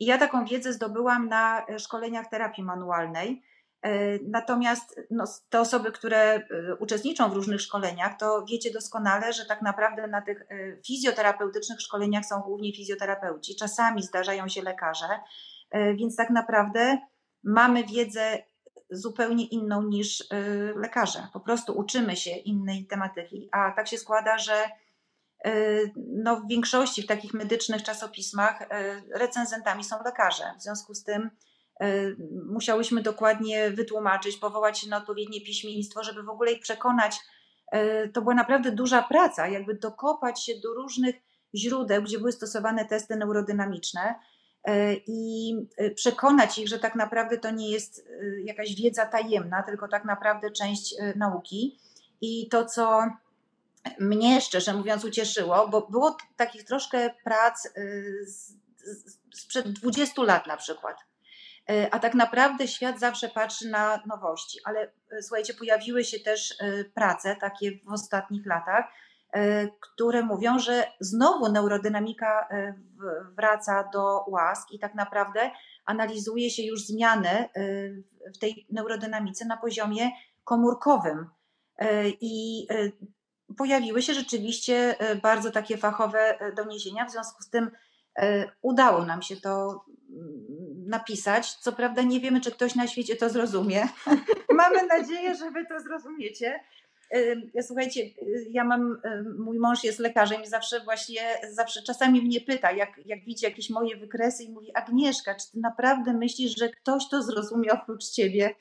[0.00, 3.42] I ja taką wiedzę zdobyłam na y, szkoleniach terapii manualnej,
[3.82, 6.42] E, natomiast no, te osoby, które e,
[6.78, 10.46] uczestniczą w różnych szkoleniach, to wiecie doskonale, że tak naprawdę na tych e,
[10.86, 13.56] fizjoterapeutycznych szkoleniach są głównie fizjoterapeuci.
[13.56, 15.08] Czasami zdarzają się lekarze,
[15.94, 16.98] więc tak naprawdę
[17.44, 18.38] mamy wiedzę
[18.90, 20.24] zupełnie inną niż
[20.76, 21.28] lekarze.
[21.32, 24.52] Po prostu uczymy się innej tematyki, a tak się składa, że
[25.96, 28.68] no, w większości w takich medycznych czasopismach
[29.14, 30.44] recenzentami są lekarze.
[30.58, 31.30] W związku z tym
[31.80, 32.14] E,
[32.46, 37.20] musiałyśmy dokładnie wytłumaczyć, powołać się na odpowiednie piśmieństwo, żeby w ogóle ich przekonać.
[37.72, 41.16] E, to była naprawdę duża praca, jakby dokopać się do różnych
[41.54, 44.14] źródeł, gdzie były stosowane testy neurodynamiczne
[44.64, 45.54] e, i
[45.94, 48.08] przekonać ich, że tak naprawdę to nie jest
[48.44, 51.78] jakaś wiedza tajemna, tylko tak naprawdę część nauki.
[52.20, 53.02] I to, co
[54.00, 57.68] mnie szczerze mówiąc ucieszyło, bo było takich troszkę prac
[59.34, 60.96] sprzed 20 lat na przykład
[61.68, 64.58] E, a tak naprawdę świat zawsze patrzy na nowości.
[64.64, 66.54] Ale e, słuchajcie, pojawiły się też
[66.94, 68.84] prace takie w ostatnich latach,
[69.80, 72.48] które mówią, że znowu neurodynamika
[73.36, 75.50] wraca do łask i tak naprawdę
[75.84, 77.48] analizuje się już zmiany
[78.34, 80.10] w tej neurodynamice na poziomie
[80.44, 81.26] komórkowym.
[82.20, 82.66] I
[83.56, 87.70] pojawiły się rzeczywiście bardzo takie fachowe doniesienia, w związku z tym
[88.62, 89.84] udało nam się to
[90.86, 91.54] napisać.
[91.54, 93.88] Co prawda nie wiemy, czy ktoś na świecie to zrozumie.
[94.52, 96.60] Mamy nadzieję, że wy to zrozumiecie.
[97.62, 98.00] Słuchajcie,
[98.50, 99.00] ja mam,
[99.38, 103.70] mój mąż jest lekarzem i zawsze właśnie, zawsze czasami mnie pyta, jak, jak widzi jakieś
[103.70, 108.54] moje wykresy i mówi Agnieszka, czy ty naprawdę myślisz, że ktoś to zrozumie oprócz ciebie?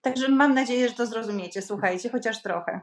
[0.00, 2.80] Także mam nadzieję, że to zrozumiecie, słuchajcie, chociaż trochę.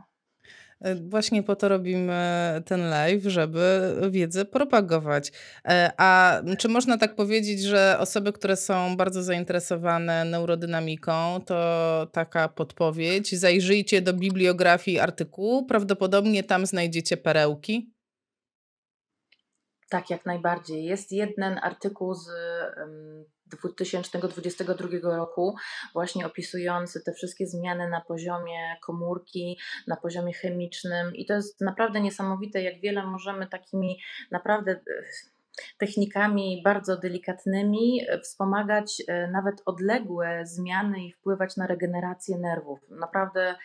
[0.81, 5.31] E, właśnie po to robimy ten live, żeby wiedzę propagować.
[5.65, 12.47] E, a czy można tak powiedzieć, że osoby, które są bardzo zainteresowane neurodynamiką, to taka
[12.47, 17.93] podpowiedź, zajrzyjcie do bibliografii artykułu, prawdopodobnie tam znajdziecie perełki?
[19.89, 20.85] Tak, jak najbardziej.
[20.85, 22.27] Jest jeden artykuł z
[23.49, 25.55] 2022 roku,
[25.93, 31.15] właśnie opisujący te wszystkie zmiany na poziomie komórki, na poziomie chemicznym.
[31.15, 33.99] I to jest naprawdę niesamowite, jak wiele możemy takimi
[34.31, 34.79] naprawdę
[35.77, 42.79] technikami bardzo delikatnymi e, wspomagać e, nawet odległe zmiany i wpływać na regenerację nerwów.
[42.89, 43.55] Naprawdę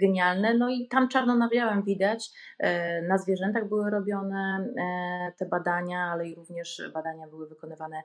[0.00, 0.54] genialne.
[0.54, 4.68] No i tam czarno na białym widać, e, na zwierzętach były robione
[5.38, 8.02] te badania, ale i również badania były wykonywane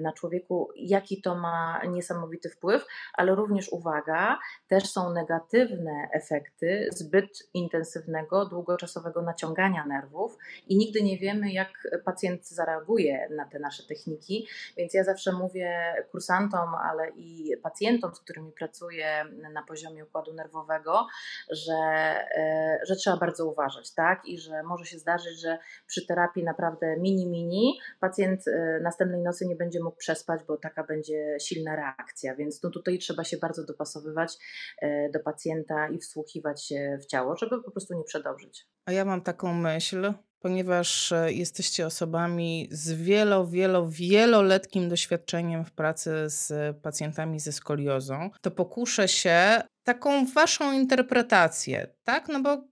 [0.00, 7.48] na człowieku, jaki to ma niesamowity wpływ, ale również uwaga, też są negatywne efekty zbyt
[7.54, 11.70] intensywnego, długoczasowego naciągania nerwów i nigdy nie wiemy, jak
[12.04, 18.14] pacjent zareaguje reaguje na te nasze techniki, więc ja zawsze mówię kursantom, ale i pacjentom,
[18.14, 21.06] z którymi pracuję na poziomie układu nerwowego,
[21.50, 21.74] że,
[22.36, 24.24] e, że trzeba bardzo uważać, tak?
[24.24, 29.56] I że może się zdarzyć, że przy terapii naprawdę mini-mini pacjent e, następnej nocy nie
[29.56, 34.36] będzie mógł przespać, bo taka będzie silna reakcja, więc no tutaj trzeba się bardzo dopasowywać
[34.78, 38.66] e, do pacjenta i wsłuchiwać się w ciało, żeby po prostu nie przedobrzyć.
[38.86, 40.12] A ja mam taką myśl,
[40.44, 48.30] ponieważ e, jesteście osobami z wielo, wielo, wieloletnim doświadczeniem w pracy z pacjentami ze skoliozą,
[48.40, 52.28] to pokuszę się taką waszą interpretację, tak?
[52.28, 52.64] No bo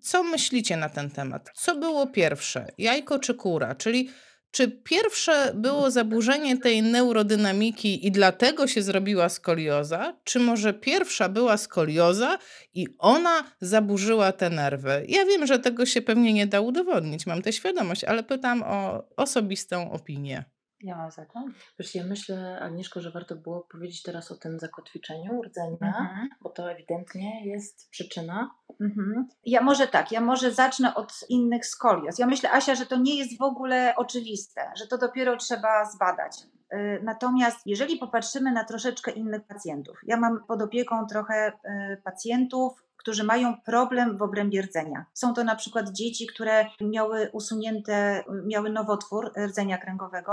[0.00, 1.50] co myślicie na ten temat?
[1.54, 3.74] Co było pierwsze, jajko czy kura?
[3.74, 4.10] Czyli
[4.54, 10.16] czy pierwsze było zaburzenie tej neurodynamiki i dlatego się zrobiła skolioza?
[10.24, 12.38] Czy może pierwsza była skolioza
[12.74, 15.06] i ona zaburzyła te nerwy?
[15.08, 19.04] Ja wiem, że tego się pewnie nie da udowodnić, mam tę świadomość, ale pytam o
[19.16, 20.44] osobistą opinię.
[20.84, 21.56] Ja mam zacząć?
[21.78, 26.28] Wiesz, ja myślę, Agnieszko, że warto było powiedzieć teraz o tym zakotwiczeniu rdzenia, mhm.
[26.40, 28.50] bo to ewidentnie jest przyczyna.
[28.80, 29.28] Mhm.
[29.44, 32.18] Ja może tak, ja może zacznę od innych skolioz.
[32.18, 36.36] Ja myślę, Asia, że to nie jest w ogóle oczywiste, że to dopiero trzeba zbadać.
[36.72, 41.52] Y, natomiast jeżeli popatrzymy na troszeczkę innych pacjentów, ja mam pod opieką trochę
[41.92, 45.04] y, pacjentów, którzy mają problem w obrębie rdzenia.
[45.14, 50.32] Są to na przykład dzieci, które miały usunięte, miały nowotwór rdzenia kręgowego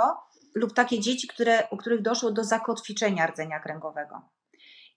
[0.55, 4.21] lub takie dzieci, które, u których doszło do zakotwiczenia rdzenia kręgowego.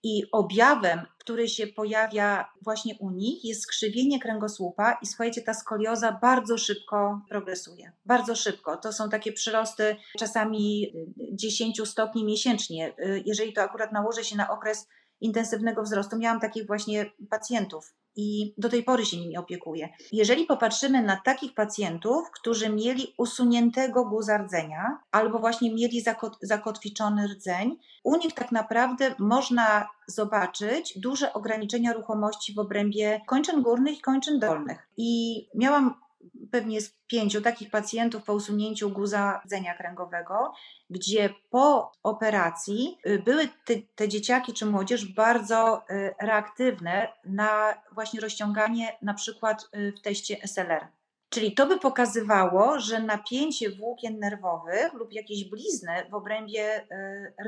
[0.03, 6.19] I objawem, który się pojawia właśnie u nich, jest skrzywienie kręgosłupa, i słuchajcie, ta skolioza
[6.21, 7.91] bardzo szybko progresuje.
[8.05, 8.77] Bardzo szybko.
[8.77, 10.93] To są takie przyrosty czasami
[11.33, 12.93] 10 stopni miesięcznie.
[13.25, 14.87] Jeżeli to akurat nałoży się na okres
[15.21, 19.89] intensywnego wzrostu, miałam takich właśnie pacjentów i do tej pory się nimi opiekuję.
[20.11, 27.27] Jeżeli popatrzymy na takich pacjentów, którzy mieli usuniętego guza rdzenia albo właśnie mieli zakot, zakotwiczony
[27.27, 34.01] rdzeń, u nich tak naprawdę można zobaczyć duże ograniczenia ruchomości w obrębie kończyn górnych i
[34.01, 34.87] kończyn dolnych.
[34.97, 36.04] I miałam
[36.51, 40.53] pewnie z pięciu takich pacjentów po usunięciu guza rdzenia kręgowego,
[40.89, 48.21] gdzie po operacji y, były te, te dzieciaki czy młodzież bardzo y, reaktywne na właśnie
[48.21, 50.87] rozciąganie na przykład y, w teście SLR.
[51.29, 56.87] Czyli to by pokazywało, że napięcie włókien nerwowych lub jakieś blizny w obrębie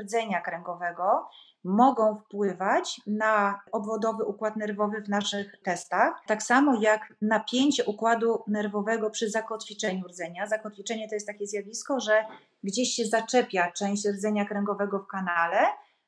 [0.00, 1.28] rdzenia kręgowego
[1.64, 9.10] mogą wpływać na obwodowy układ nerwowy w naszych testach, tak samo jak napięcie układu nerwowego
[9.10, 10.46] przy zakotwiczeniu rdzenia.
[10.46, 12.24] Zakotwiczenie to jest takie zjawisko, że
[12.62, 15.58] gdzieś się zaczepia część rdzenia kręgowego w kanale,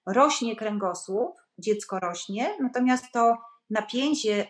[0.06, 3.36] rośnie kręgosłup, dziecko rośnie, natomiast to
[3.70, 4.46] napięcie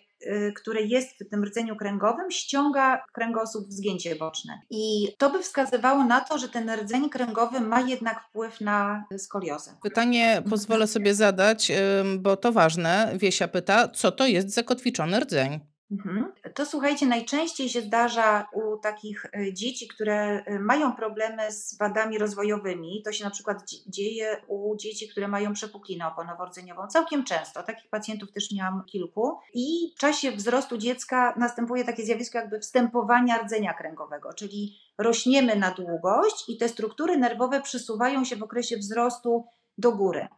[0.56, 4.61] które jest w tym rdzeniu kręgowym, ściąga kręgosłup w zgięcie boczne.
[4.70, 9.76] I to by wskazywało na to, że ten rdzeń kręgowy ma jednak wpływ na skoliozę.
[9.83, 11.72] Pytanie pozwolę sobie zadać,
[12.18, 13.12] bo to ważne.
[13.14, 15.61] Wiesia pyta, co to jest zakotwiczony rdzeń?
[15.90, 16.33] Mhm.
[16.55, 22.18] To słuchajcie, najczęściej się zdarza u takich e, dzieci, które e, mają problemy z wadami
[22.18, 23.03] rozwojowymi.
[23.05, 26.87] To się na przykład dzieje u dzieci, które mają przepuklinę oponowo-rdzeniową.
[26.88, 27.62] Całkiem często.
[27.62, 29.38] Takich pacjentów też miałam kilku.
[29.55, 35.70] I w czasie wzrostu dziecka następuje takie zjawisko jakby wstępowania rdzenia kręgowego, czyli rośniemy na
[35.70, 39.44] długość i te struktury nerwowe przesuwają się w okresie wzrostu
[39.79, 40.29] do góry.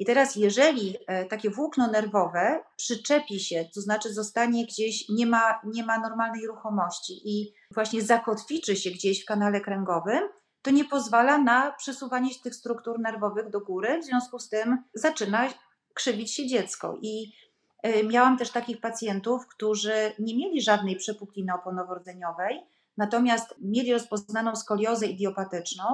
[0.00, 5.60] I teraz, jeżeli e, takie włókno nerwowe przyczepi się, to znaczy zostanie gdzieś, nie ma,
[5.64, 10.20] nie ma normalnej ruchomości i właśnie zakotwiczy się gdzieś w kanale kręgowym,
[10.62, 14.82] to nie pozwala na przesuwanie się tych struktur nerwowych do góry, w związku z tym
[14.94, 15.48] zaczyna
[15.94, 16.98] krzywić się dziecko.
[17.02, 17.32] I
[17.82, 22.60] e, miałam też takich pacjentów, którzy nie mieli żadnej przepukliny oponowo-rdzeniowej,
[22.96, 25.84] natomiast mieli rozpoznaną skoliozę idiopatyczną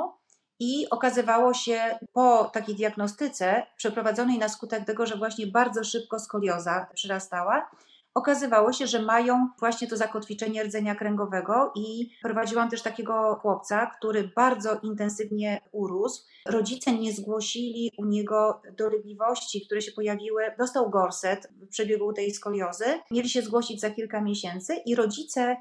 [0.60, 6.86] i okazywało się po takiej diagnostyce, przeprowadzonej na skutek tego, że właśnie bardzo szybko skolioza
[6.94, 7.70] przyrastała,
[8.16, 14.30] okazywało się, że mają właśnie to zakotwiczenie rdzenia kręgowego i prowadziłam też takiego chłopca, który
[14.36, 16.22] bardzo intensywnie urósł.
[16.46, 20.42] Rodzice nie zgłosili u niego dolegliwości, które się pojawiły.
[20.58, 22.84] Dostał gorset w przebiegu tej skoliozy.
[23.10, 25.56] Mieli się zgłosić za kilka miesięcy i rodzice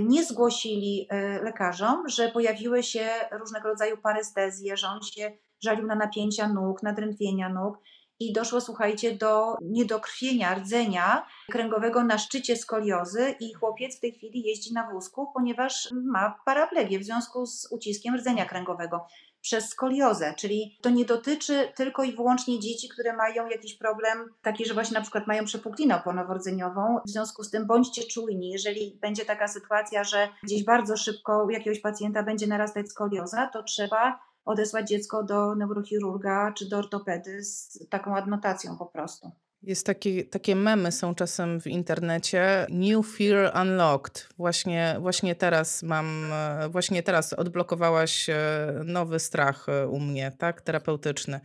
[0.00, 5.32] nie zgłosili e, lekarzom, że pojawiły się różnego rodzaju parestezje, że on się
[5.64, 7.78] żalił na napięcia nóg, na drętwienia nóg
[8.20, 14.42] i doszło, słuchajcie, do niedokrwienia rdzenia kręgowego na szczycie skoliozy i chłopiec w tej chwili
[14.42, 19.06] jeździ na wózku, ponieważ ma paraplegię w związku z uciskiem rdzenia kręgowego
[19.48, 24.66] przez skoliozę, czyli to nie dotyczy tylko i wyłącznie dzieci, które mają jakiś problem taki,
[24.66, 27.00] że właśnie na przykład mają przepuklinę oponowo-rdzeniową.
[27.06, 31.50] W związku z tym bądźcie czujni, jeżeli będzie taka sytuacja, że gdzieś bardzo szybko u
[31.50, 37.78] jakiegoś pacjenta będzie narastać skolioza, to trzeba odesłać dziecko do neurochirurga czy do ortopedy z
[37.90, 39.30] taką adnotacją po prostu.
[39.62, 42.66] Jest takie, takie memy są czasem w internecie.
[42.70, 44.28] New Fear Unlocked.
[44.36, 46.32] Właśnie, właśnie teraz mam,
[46.70, 48.36] właśnie teraz odblokowałaś e,
[48.84, 51.40] nowy strach e, u mnie, tak, terapeutyczny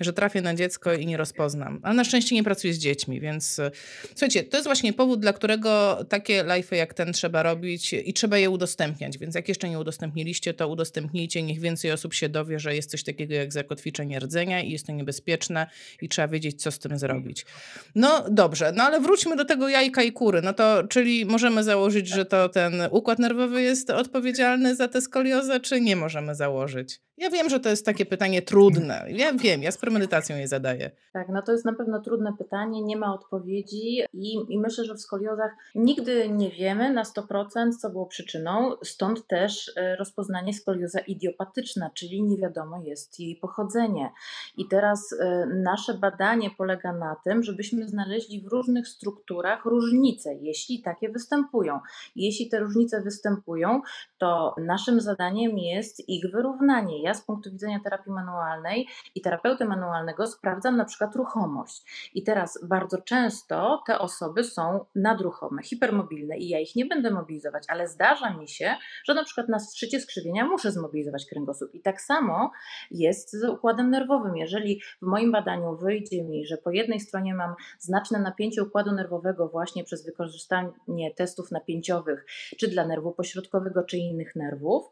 [0.00, 1.80] że trafię na dziecko i nie rozpoznam.
[1.82, 3.70] Ale na szczęście nie pracuję z dziećmi, więc e,
[4.08, 8.38] słuchajcie, to jest właśnie powód, dla którego takie live'y jak ten trzeba robić i trzeba
[8.38, 9.18] je udostępniać.
[9.18, 13.02] Więc jak jeszcze nie udostępniliście, to udostępnijcie, niech więcej osób się dowie, że jest coś
[13.02, 15.66] takiego jak zakotwiczenie rdzenia i jest to niebezpieczne
[16.02, 17.46] i trzeba wiedzieć, co z tym zrobić.
[17.94, 20.42] No dobrze, no ale wróćmy do tego jajka i kury.
[20.42, 25.60] No to, czyli możemy założyć, że to ten układ nerwowy jest odpowiedzialny za tę skoliozę,
[25.60, 27.00] czy nie możemy założyć?
[27.16, 29.06] Ja wiem, że to jest takie pytanie trudne.
[29.08, 30.90] Ja wiem, ja z premedytacją je zadaję.
[31.12, 34.94] Tak, no to jest na pewno trudne pytanie, nie ma odpowiedzi i, i myślę, że
[34.94, 40.98] w skoliozach nigdy nie wiemy na 100%, co było przyczyną, stąd też e, rozpoznanie skolioza
[40.98, 44.10] idiopatyczna, czyli nie wiadomo jest jej pochodzenie.
[44.56, 50.82] I teraz e, nasze badanie polega na tym, żebyśmy znaleźli w różnych strukturach różnice, jeśli
[50.82, 51.80] takie występują.
[52.16, 53.80] Jeśli te różnice występują,
[54.18, 60.26] to naszym zadaniem jest ich wyrównanie ja z punktu widzenia terapii manualnej i terapeuty manualnego
[60.26, 62.10] sprawdzam na przykład ruchomość.
[62.14, 67.64] I teraz bardzo często te osoby są nadruchome, hipermobilne i ja ich nie będę mobilizować,
[67.68, 68.74] ale zdarza mi się,
[69.04, 71.74] że na przykład na szczycie skrzywienia muszę zmobilizować kręgosłup.
[71.74, 72.50] I tak samo
[72.90, 74.36] jest z układem nerwowym.
[74.36, 79.48] Jeżeli w moim badaniu wyjdzie mi, że po jednej stronie mam znaczne napięcie układu nerwowego
[79.48, 82.26] właśnie przez wykorzystanie testów napięciowych,
[82.58, 84.84] czy dla nerwu pośrodkowego, czy innych nerwów,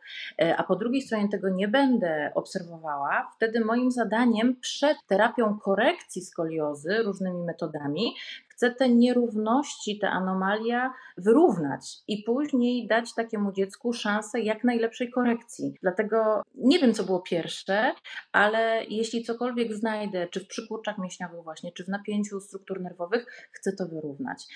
[0.42, 5.58] e, a po drugiej stronie tego nie będę, będę obserwowała, wtedy moim zadaniem przed terapią
[5.58, 8.14] korekcji skoliozy różnymi metodami
[8.48, 15.74] chcę te nierówności, te anomalia wyrównać i później dać takiemu dziecku szansę jak najlepszej korekcji.
[15.82, 17.92] Dlatego nie wiem, co było pierwsze,
[18.32, 23.72] ale jeśli cokolwiek znajdę, czy w przykurczach mięśniowych właśnie, czy w napięciu struktur nerwowych, chcę
[23.72, 24.46] to wyrównać.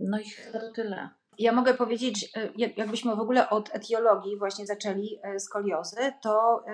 [0.00, 1.21] No i to tyle.
[1.38, 6.64] Ja mogę powiedzieć, e, jakbyśmy w ogóle od etiologii właśnie zaczęli e, skoliozy, to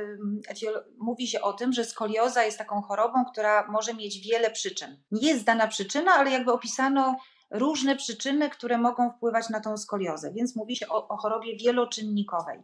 [0.99, 4.97] mówi się o tym, że skolioza jest taką chorobą, która może mieć wiele przyczyn.
[5.11, 7.17] Nie jest dana przyczyna, ale jakby opisano
[7.51, 12.63] różne przyczyny, które mogą wpływać na tą skoliozę, więc mówi się o, o chorobie wieloczynnikowej.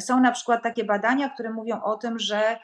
[0.00, 2.58] Są na przykład takie badania, które mówią o tym, że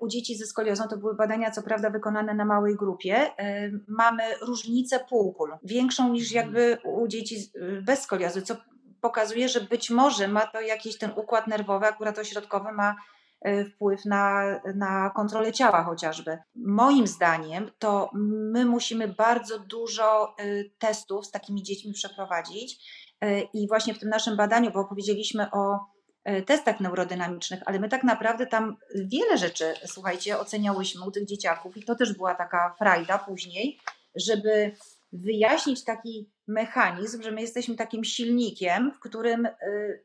[0.00, 3.16] u dzieci ze skoliozą to były badania, co prawda, wykonane na małej grupie.
[3.38, 6.46] E, mamy różnicę półkul, większą niż mhm.
[6.46, 7.36] jakby u dzieci
[7.82, 8.56] bez skoliozy, co
[9.00, 12.96] pokazuje, że być może ma to jakiś ten układ nerwowy, akurat ośrodkowy ma
[13.40, 14.42] e, wpływ na,
[14.74, 16.38] na kontrolę ciała chociażby.
[16.54, 18.10] Moim zdaniem to
[18.52, 20.36] my musimy bardzo dużo
[20.78, 22.98] testów z takimi dziećmi przeprowadzić
[23.54, 25.97] i właśnie w tym naszym badaniu, bo opowiedzieliśmy o E,
[26.46, 31.82] testach neurodynamicznych, ale my tak naprawdę tam wiele rzeczy, słuchajcie, oceniałyśmy u tych dzieciaków i
[31.82, 33.78] to też była taka frajda później,
[34.16, 34.72] żeby
[35.12, 39.52] wyjaśnić taki mechanizm, że my jesteśmy takim silnikiem, w którym e,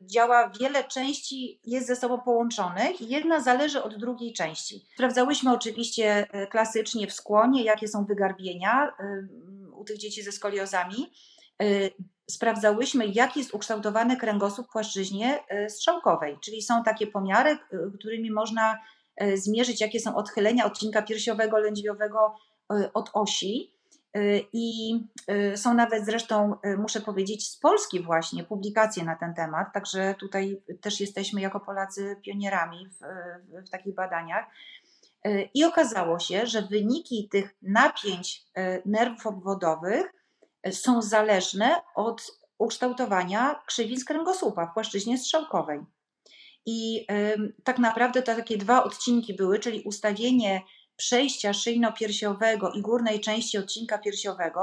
[0.02, 4.86] działa wiele części, jest ze sobą połączonych i jedna zależy od drugiej części.
[4.94, 8.94] Sprawdzałyśmy oczywiście e, klasycznie w skłonie, jakie są wygarbienia
[9.76, 11.12] u tych dzieci ze skoliozami
[12.30, 17.58] sprawdzałyśmy, jak jest ukształtowany kręgosłup w płaszczyźnie e, strzałkowej, czyli są takie pomiary, e,
[17.98, 18.78] którymi można
[19.34, 22.34] zmierzyć, jakie są odchylenia odcinka piersiowego, lędźwiowego
[22.94, 23.74] od osi.
[24.52, 24.94] I
[25.56, 31.00] są nawet zresztą, muszę powiedzieć, z Polski właśnie publikacje na ten temat, także tutaj też
[31.00, 33.00] jesteśmy jako Polacy pionierami w,
[33.66, 34.46] w takich badaniach.
[35.54, 38.42] I okazało się, że wyniki tych napięć
[38.86, 40.12] nerwów obwodowych
[40.70, 45.80] są zależne od ukształtowania krzywic kręgosłupa w płaszczyźnie strzałkowej.
[46.66, 47.06] I
[47.64, 50.62] tak naprawdę to takie dwa odcinki były, czyli ustawienie
[50.96, 54.60] przejścia szyjno-piersiowego i górnej części odcinka piersiowego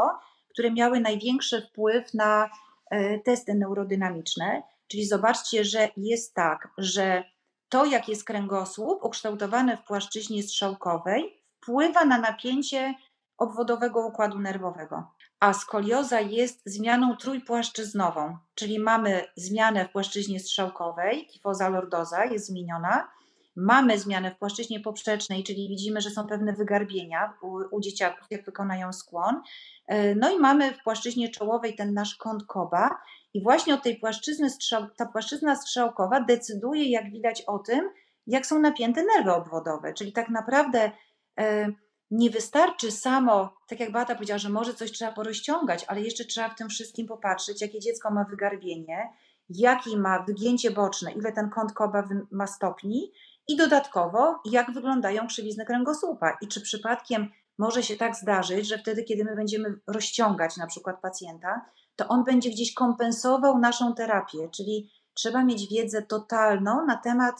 [0.51, 2.49] które miały największy wpływ na
[2.91, 4.63] e, testy neurodynamiczne.
[4.87, 7.23] Czyli zobaczcie, że jest tak, że
[7.69, 12.93] to, jak jest kręgosłup ukształtowany w płaszczyźnie strzałkowej, wpływa na napięcie
[13.37, 15.11] obwodowego układu nerwowego.
[15.41, 23.07] A skolioza jest zmianą trójpłaszczyznową, czyli mamy zmianę w płaszczyźnie strzałkowej, kifoza lordoza jest zmieniona,
[23.55, 28.45] mamy zmianę w płaszczyźnie poprzecznej, czyli widzimy, że są pewne wygarbienia u, u dzieciaków, jak
[28.45, 29.41] wykonają skłon.
[29.87, 32.97] E, no i mamy w płaszczyźnie czołowej ten nasz kąt Koba.
[33.33, 37.89] I właśnie od tej płaszczyzny, strzał, ta płaszczyzna strzałkowa decyduje, jak widać o tym,
[38.27, 40.91] jak są napięte nerwy obwodowe, czyli tak naprawdę
[41.39, 41.67] e,
[42.11, 46.49] nie wystarczy samo, tak jak Bata powiedziała, że może coś trzeba porozciągać, ale jeszcze trzeba
[46.49, 49.09] w tym wszystkim popatrzeć, jakie dziecko ma wygarbienie,
[49.49, 53.11] jaki ma wygięcie boczne, ile ten kąt Koba ma stopni
[53.47, 59.03] i dodatkowo, jak wyglądają krzywizny kręgosłupa i czy przypadkiem może się tak zdarzyć, że wtedy,
[59.03, 64.91] kiedy my będziemy rozciągać na przykład pacjenta, to on będzie gdzieś kompensował naszą terapię, czyli
[65.13, 67.35] trzeba mieć wiedzę totalną na temat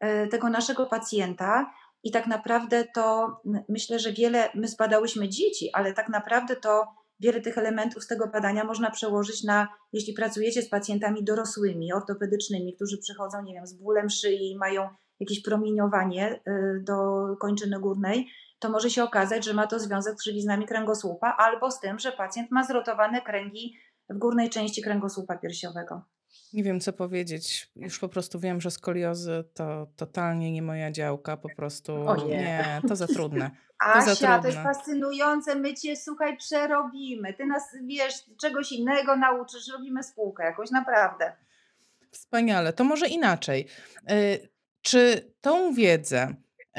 [0.00, 1.70] e, tego naszego pacjenta.
[2.04, 3.36] I tak naprawdę to
[3.68, 6.86] myślę, że wiele, my zbadałyśmy dzieci, ale tak naprawdę to
[7.20, 12.74] wiele tych elementów z tego badania można przełożyć na, jeśli pracujecie z pacjentami dorosłymi, ortopedycznymi,
[12.76, 14.88] którzy przychodzą, nie wiem, z bólem szyi, mają
[15.20, 18.28] jakieś promieniowanie y, do kończyny górnej,
[18.58, 22.12] to może się okazać, że ma to związek z krzywiznami kręgosłupa albo z tym, że
[22.12, 23.78] pacjent ma zrotowane kręgi
[24.10, 26.02] w górnej części kręgosłupa piersiowego.
[26.52, 27.70] Nie wiem, co powiedzieć.
[27.76, 31.36] Już po prostu wiem, że skoliozy to totalnie nie moja działka.
[31.36, 32.36] Po prostu O nie.
[32.36, 33.50] nie, to za trudne.
[33.78, 34.62] Asia, za to jest trudne.
[34.74, 37.34] fascynujące, my cię, słuchaj, przerobimy.
[37.34, 41.32] Ty nas, wiesz, czegoś innego nauczysz, robimy spółkę jakoś, naprawdę.
[42.10, 42.72] Wspaniale.
[42.72, 43.66] To może inaczej.
[44.10, 44.48] Y,
[44.82, 46.34] Czy tą wiedzę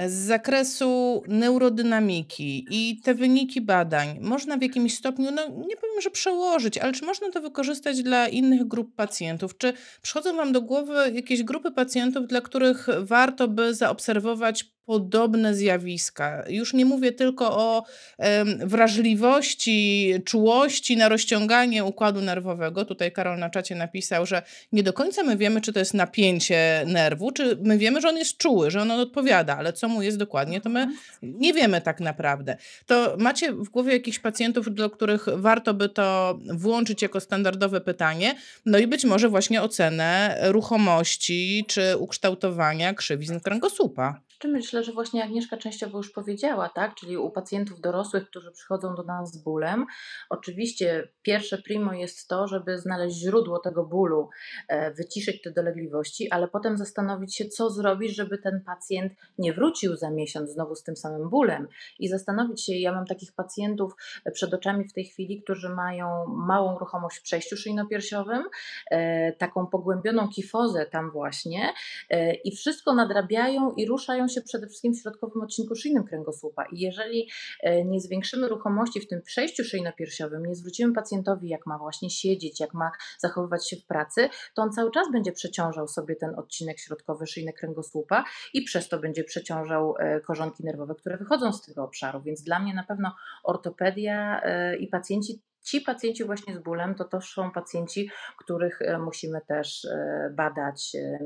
[0.08, 6.10] z zakresu neurodynamiki i te wyniki badań można w jakimś stopniu, no nie powiem, że
[6.10, 9.58] przełożyć, ale czy można to wykorzystać dla innych grup pacjentów?
[9.58, 16.44] Czy przychodzą Wam do głowy jakieś grupy pacjentów, dla których warto by zaobserwować podobne zjawiska?
[16.48, 17.84] Już nie mówię tylko o
[18.18, 22.86] em, wrażliwości, czułości na rozciąganie układu nerwowego.
[22.86, 26.84] Tutaj Karol na czacie napisał, że nie do końca my wiemy, czy to jest napięcie
[26.86, 30.18] nerwu, czy my wiemy, że on jest czuły, że on odpowiada, ale co mu jest
[30.18, 30.88] dokładnie, to my
[31.22, 32.58] nie wiemy tak naprawdę.
[32.86, 38.36] To macie w głowie jakichś pacjentów, do których warto by to włączyć jako standardowe pytanie,
[38.66, 44.29] no i być może właśnie ocenę ruchomości czy ukształtowania krzywizn kręgosłupa.
[44.40, 46.96] Czy myślę, że właśnie Agnieszka częściowo już powiedziała, tak?
[46.96, 49.86] Czyli u pacjentów dorosłych, którzy przychodzą do nas z bólem,
[50.30, 54.30] oczywiście pierwsze primo jest to, żeby znaleźć źródło tego bólu,
[54.68, 59.96] e, wyciszyć te dolegliwości, ale potem zastanowić się, co zrobić, żeby ten pacjent nie wrócił
[59.96, 61.68] za miesiąc znowu z tym samym bólem
[62.00, 63.94] i zastanowić się, ja mam takich pacjentów
[64.34, 68.44] przed oczami w tej chwili, którzy mają małą ruchomość w przejściu szyjno-piersiowym,
[68.92, 71.74] e, taką pogłębioną kifozę tam właśnie
[72.10, 76.66] e, i wszystko nadrabiają i ruszają się przede wszystkim w środkowym odcinku szyjnym kręgosłupa.
[76.72, 77.30] I jeżeli
[77.64, 82.60] e, nie zwiększymy ruchomości w tym przejściu szyjno-piersiowym, nie zwrócimy pacjentowi, jak ma właśnie siedzieć,
[82.60, 86.80] jak ma zachowywać się w pracy, to on cały czas będzie przeciążał sobie ten odcinek
[86.80, 88.24] środkowy szyjny kręgosłupa
[88.54, 92.22] i przez to będzie przeciążał e, korzonki nerwowe, które wychodzą z tego obszaru.
[92.22, 97.06] Więc dla mnie na pewno ortopedia e, i pacjenci ci pacjenci właśnie z bólem, to
[97.06, 101.20] to są pacjenci, których e, musimy też e, badać, e,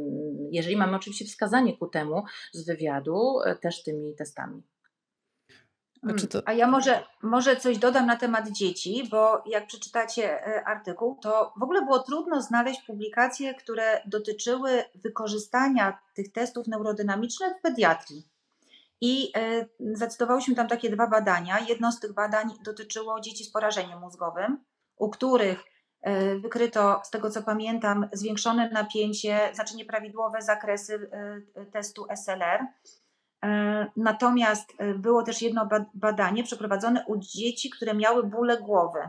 [0.51, 4.63] jeżeli mamy oczywiście wskazanie ku temu z wywiadu, też tymi testami.
[6.09, 6.41] A, czy to...
[6.45, 11.63] A ja może, może coś dodam na temat dzieci, bo jak przeczytacie artykuł, to w
[11.63, 18.32] ogóle było trudno znaleźć publikacje, które dotyczyły wykorzystania tych testów neurodynamicznych w pediatrii.
[19.05, 21.59] I e, zacytowałyśmy tam takie dwa badania.
[21.59, 24.63] Jedno z tych badań dotyczyło dzieci z porażeniem mózgowym,
[24.97, 25.63] u których
[26.01, 31.09] e, wykryto, z tego co pamiętam, zwiększone napięcie, znaczy nieprawidłowe zakresy
[31.55, 32.65] e, testu SLR.
[33.97, 38.99] Natomiast było też jedno badanie przeprowadzone u dzieci, które miały bóle głowy.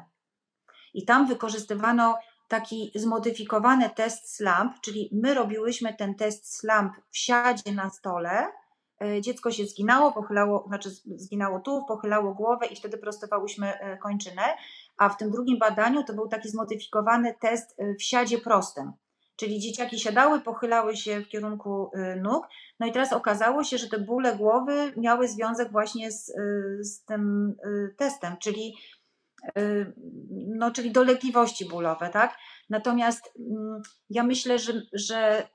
[0.95, 2.19] I tam wykorzystywano
[2.49, 8.49] taki zmodyfikowany test SLAMP, czyli my robiłyśmy ten test SLAMP w siadzie na stole
[9.21, 14.43] dziecko się zginało, pochylało, znaczy zginało tułów, pochylało głowę i wtedy prostowałyśmy e, kończynę,
[14.97, 18.93] a w tym drugim badaniu to był taki zmodyfikowany test e, w siadzie prostym.
[19.37, 21.91] Czyli dzieciaki siadały, pochylały się w kierunku
[22.23, 22.47] nóg.
[22.81, 26.33] No i teraz okazało się, że te bóle głowy miały związek właśnie z,
[26.81, 27.55] z tym
[27.97, 28.75] testem, czyli
[30.31, 32.37] no, czyli dolegliwości bólowe, tak?
[32.71, 35.49] Natomiast mm, ja myślę, że, że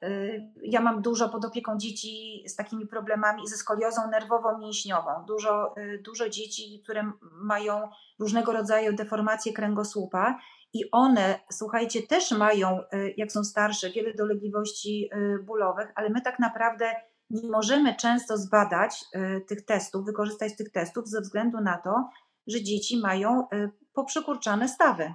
[0.63, 5.25] ja mam dużo pod opieką dzieci z takimi problemami, ze skoliozą nerwowo-mięśniową.
[5.27, 5.75] Dużo,
[6.05, 10.39] dużo dzieci, które mają różnego rodzaju deformacje kręgosłupa
[10.73, 12.79] i one, słuchajcie, też mają,
[13.17, 15.09] jak są starsze, wiele dolegliwości
[15.43, 16.91] bólowych, ale my tak naprawdę
[17.29, 19.05] nie możemy często zbadać
[19.47, 22.09] tych testów, wykorzystać tych testów ze względu na to,
[22.49, 23.47] że dzieci mają
[23.93, 25.13] poprzekurczane stawy.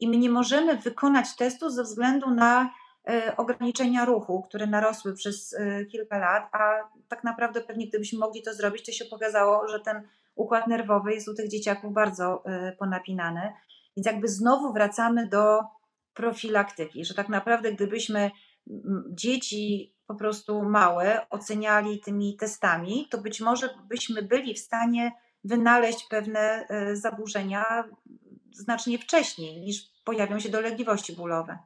[0.00, 2.74] I my nie możemy wykonać testu ze względu na
[3.08, 8.42] e, ograniczenia ruchu, które narosły przez e, kilka lat, a tak naprawdę pewnie gdybyśmy mogli
[8.42, 12.44] to zrobić, to się pokazało, że ten układ nerwowy jest u tych dzieciaków bardzo
[12.78, 13.52] ponapinany.
[13.96, 15.60] Więc jakby znowu wracamy do
[16.14, 18.30] profilaktyki, że tak naprawdę gdybyśmy
[19.10, 25.12] dzieci po prostu małe oceniali tymi testami, to być może byśmy byli w stanie
[25.44, 27.84] wynaleźć pewne zaburzenia
[28.52, 31.58] znacznie wcześniej niż pojawią się dolegliwości bólowe.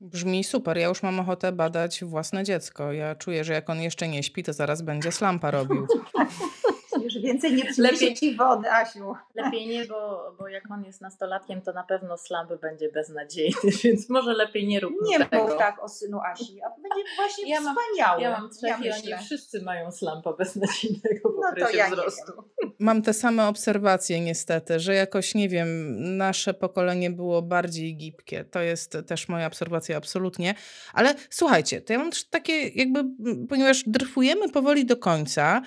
[0.00, 0.78] Brzmi super.
[0.78, 2.92] Ja już mam ochotę badać własne dziecko.
[2.92, 5.86] Ja czuję, że jak on jeszcze nie śpi, to zaraz będzie slampa robił.
[7.14, 9.14] Już więcej nie przyniesie ci wody, Asiu.
[9.34, 13.54] Lepiej nie, bo, bo jak on jest nastolatkiem, to na pewno slampy będzie beznadziejny,
[13.84, 15.44] więc może lepiej nie rób Nie tego.
[15.44, 18.22] mów tak o synu Asi, a będzie właśnie ja wspaniały.
[18.22, 22.32] ja mam trzech ja i oni wszyscy mają slampa beznadziejnego w no to ja wzrostu.
[22.78, 28.44] Mam te same obserwacje niestety, że jakoś, nie wiem, nasze pokolenie było bardziej gibkie.
[28.44, 30.54] To jest też moja obserwacja absolutnie.
[30.92, 33.04] Ale słuchajcie, to ja mam też takie jakby,
[33.48, 35.62] ponieważ dryfujemy powoli do końca,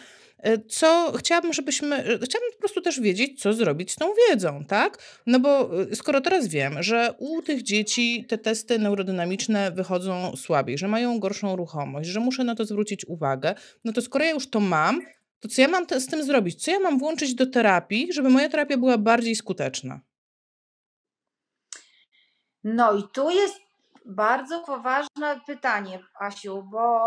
[0.70, 4.98] co chciałabym, żebyśmy, e, chciałabym po prostu też wiedzieć, co zrobić z tą wiedzą, tak?
[5.26, 10.78] No bo e, skoro teraz wiem, że u tych dzieci te testy neurodynamiczne wychodzą słabiej,
[10.78, 14.50] że mają gorszą ruchomość, że muszę na to zwrócić uwagę, no to skoro ja już
[14.50, 15.02] to mam,
[15.40, 16.64] to co ja mam z tym zrobić?
[16.64, 20.00] Co ja mam włączyć do terapii, żeby moja terapia była bardziej skuteczna?
[22.64, 23.56] No i tu jest
[24.06, 27.00] bardzo poważne pytanie, Asiu, bo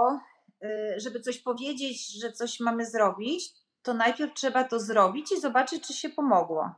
[0.96, 3.52] żeby coś powiedzieć, że coś mamy zrobić,
[3.82, 6.74] to najpierw trzeba to zrobić i zobaczyć, czy się pomogło.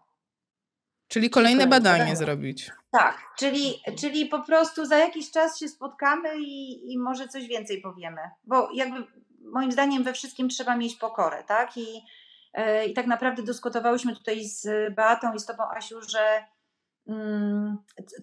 [1.09, 2.70] Czyli kolejne badanie zrobić.
[2.91, 7.80] Tak, czyli, czyli po prostu za jakiś czas się spotkamy i, i może coś więcej
[7.80, 8.20] powiemy.
[8.45, 9.07] Bo jakby
[9.53, 11.76] moim zdaniem we wszystkim trzeba mieć pokorę, tak?
[11.76, 12.03] I,
[12.57, 16.45] yy, i tak naprawdę dyskutowałyśmy tutaj z Beatą i z Tobą, Asiu, że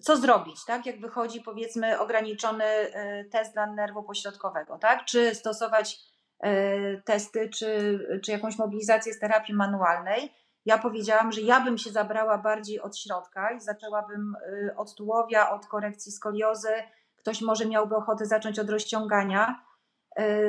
[0.02, 0.86] co zrobić, tak?
[0.86, 5.04] Jak wychodzi powiedzmy ograniczony e, test dla nerwu pośrodkowego, tak?
[5.04, 6.00] Czy stosować
[6.40, 10.32] e, testy, czy, czy jakąś mobilizację z terapii manualnej.
[10.64, 14.34] Ja powiedziałam, że ja bym się zabrała bardziej od środka i zaczęłabym
[14.68, 16.72] e, od tułowia, od korekcji skoliozy.
[17.16, 19.62] Ktoś może miałby ochotę zacząć od rozciągania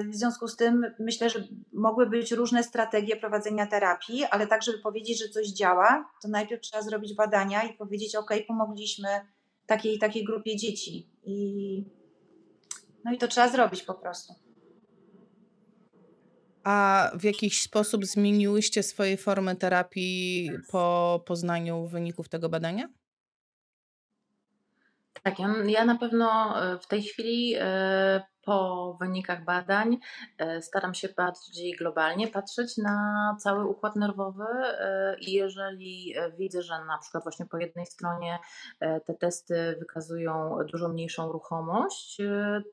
[0.10, 1.44] w związku z tym myślę, że
[1.74, 6.62] mogły być różne strategie prowadzenia terapii, ale tak, żeby powiedzieć, że coś działa, to najpierw
[6.62, 9.08] trzeba zrobić badania i powiedzieć, OK, pomogliśmy
[9.66, 11.10] takiej takiej grupie dzieci.
[11.24, 11.86] I,
[13.06, 14.34] no i to trzeba zrobić po prostu.
[16.64, 22.90] A w jakiś sposób zmieniłyście swoje formy terapii po poznaniu wyników tego badania?
[25.24, 29.98] Tak, ja, ja na pewno e, w tej chwili e, po wynikach badań
[30.38, 36.62] e, staram się bardziej globalnie patrzeć na cały układ nerwowy e, i jeżeli e, widzę,
[36.62, 38.40] że na przykład właśnie po jednej stronie
[38.80, 42.18] te testy wykazują dużo mniejszą ruchomość,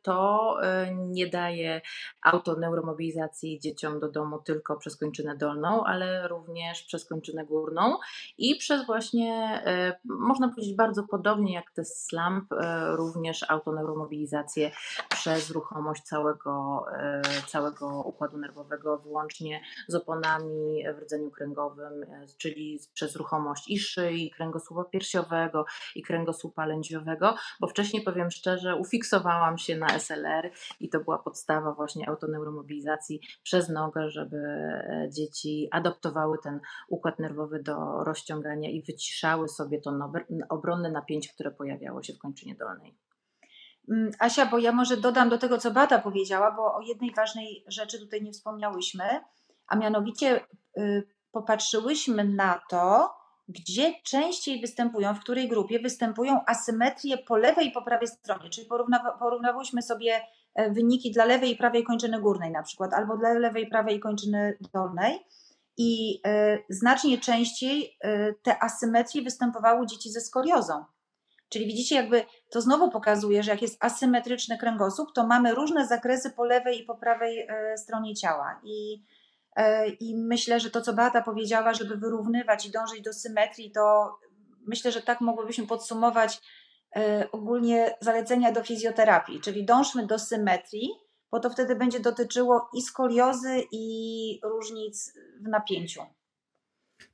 [0.03, 0.57] to
[0.95, 1.81] nie daję
[2.23, 7.97] autoneuromobilizacji dzieciom do domu tylko przez kończynę dolną, ale również przez kończynę górną
[8.39, 9.63] i przez właśnie,
[10.05, 12.55] można powiedzieć bardzo podobnie jak test SLAMP,
[12.97, 14.71] również autoneuromobilizację
[15.09, 22.81] przez ruchomość całego, e, całego układu nerwowego, wyłącznie z oponami w rdzeniu kręgowym, e, czyli
[22.95, 29.77] przez ruchomość i szyi, kręgosłupa piersiowego i kręgosłupa lędźwiowego, bo wcześniej powiem szczerze, ufiksowałam się
[29.77, 30.51] na SLR
[30.81, 37.63] i to była podstawa właśnie autoneuromobilizacji przez nogę, żeby e, dzieci adoptowały ten układ nerwowy
[37.63, 39.99] do rozciągania i wyciszały sobie to
[40.49, 43.08] obronne napięcie, które pojawiało się w kończynie dolnej.
[43.91, 47.65] Mm, Asia, bo ja może dodam do tego, co Bata powiedziała, bo o jednej ważnej
[47.67, 49.05] rzeczy tutaj nie wspomniałyśmy,
[49.67, 50.41] a mianowicie
[50.79, 53.11] y, popatrzyłyśmy na to,
[53.49, 58.69] gdzie częściej występują, w której grupie występują asymetrie po lewej i po prawej stronie, czyli
[59.19, 60.21] porównałyśmy sobie
[60.55, 64.01] e, wyniki dla lewej i prawej kończyny górnej na przykład, albo dla lewej i prawej
[64.01, 65.19] kończyny dolnej
[65.77, 70.85] i y, znacznie częściej y, te asymetrie występowały u dzieci ze skoliozą.
[71.49, 76.31] Czyli widzicie, jakby to znowu pokazuje, że jak jest asymetryczny kręgosłup, to mamy różne zakresy
[76.31, 78.61] po lewej i po prawej e, stronie ciała.
[78.65, 79.03] I,
[80.01, 84.15] I myślę, że to, co Beata powiedziała, żeby wyrównywać i dążyć do symetrii, to
[84.67, 86.41] myślę, że tak mogłybyśmy podsumować
[87.33, 90.91] ogólnie zalecenia do fizjoterapii, czyli dążmy do symetrii,
[91.31, 96.03] bo to wtedy będzie dotyczyło i skoliozy, i różnic w napięciu.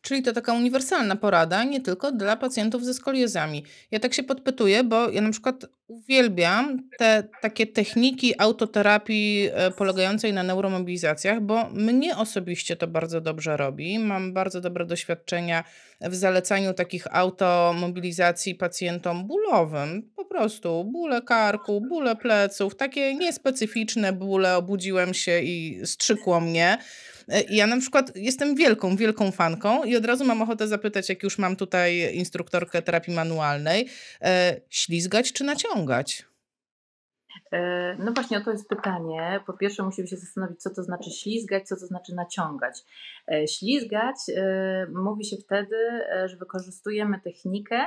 [0.05, 3.65] Czyli to taka uniwersalna porada, nie tylko dla pacjentów ze skoliozami.
[3.91, 10.33] Ja tak się podpytuję, bo ja na przykład uwielbiam te takie techniki autoterapii e, polegającej
[10.33, 13.99] na neuromobilizacjach, bo mnie osobiście to bardzo dobrze robi.
[13.99, 15.65] Mam bardzo dobre doświadczenia
[16.01, 20.11] w zalecaniu takich automobilizacji pacjentom bólowym.
[20.17, 24.57] Po prostu bóle karku, bóle pleców, takie niespecyficzne bóle.
[24.57, 26.79] Obudziłem się i strzykło mnie.
[27.29, 31.23] E, ja na przykład jestem wielką, wielką fanką i od razu mam ochotę zapytać, jak
[31.23, 33.89] już mam tutaj instruktorkę terapii manualnej,
[34.23, 36.27] e, ślizgać czy naciągać?
[37.53, 39.41] E, no właśnie, to jest pytanie.
[39.47, 42.79] Po pierwsze, musimy się zastanowić, co to znaczy ślizgać, co to znaczy naciągać.
[43.59, 44.17] Ślizgać
[44.95, 45.77] mówi się wtedy,
[46.25, 47.81] że wykorzystujemy technikę,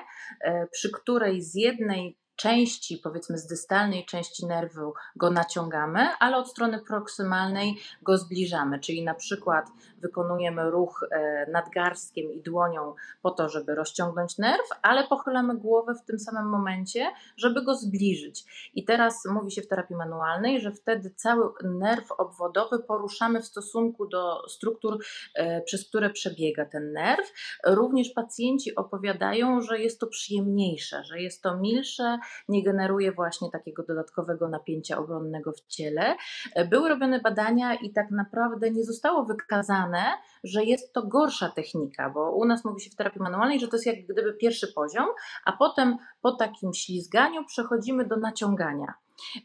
[0.71, 6.79] przy której z jednej części, powiedzmy z dystalnej części nerwu go naciągamy, ale od strony
[6.79, 9.69] proksymalnej go zbliżamy, czyli na przykład
[10.01, 16.05] wykonujemy ruch e, nadgarstkiem i dłonią po to, żeby rozciągnąć nerw, ale pochylamy głowę w
[16.05, 18.45] tym samym momencie, żeby go zbliżyć.
[18.75, 24.07] I teraz mówi się w terapii manualnej, że wtedy cały nerw obwodowy poruszamy w stosunku
[24.07, 24.97] do struktur,
[25.35, 27.33] e, przez które przebiega ten nerw.
[27.65, 33.84] Również pacjenci opowiadają, że jest to przyjemniejsze, że jest to milsze, nie generuje właśnie takiego
[33.84, 36.15] dodatkowego napięcia obronnego w ciele.
[36.55, 40.03] E, były robione badania i tak naprawdę nie zostało wykazane,
[40.43, 43.75] że jest to gorsza technika, bo u nas mówi się w terapii manualnej, że to
[43.75, 45.05] jest jak gdyby pierwszy poziom,
[45.45, 48.93] a potem po takim ślizganiu przechodzimy do naciągania.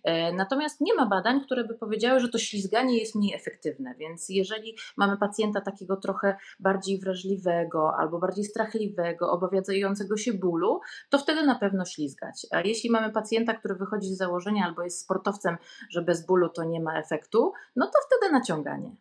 [0.04, 4.28] E, natomiast nie ma badań, które by powiedziały, że to ślizganie jest mniej efektywne, więc
[4.28, 11.42] jeżeli mamy pacjenta takiego trochę bardziej wrażliwego albo bardziej strachliwego, obawiającego się bólu, to wtedy
[11.42, 12.46] na pewno ślizgać.
[12.50, 15.56] A jeśli mamy pacjenta, który wychodzi z założenia albo jest sportowcem,
[15.90, 18.96] że bez bólu to nie ma efektu, no to wtedy naciąganie.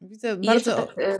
[0.00, 0.76] Widzę bardzo.
[0.76, 1.18] Tak, E,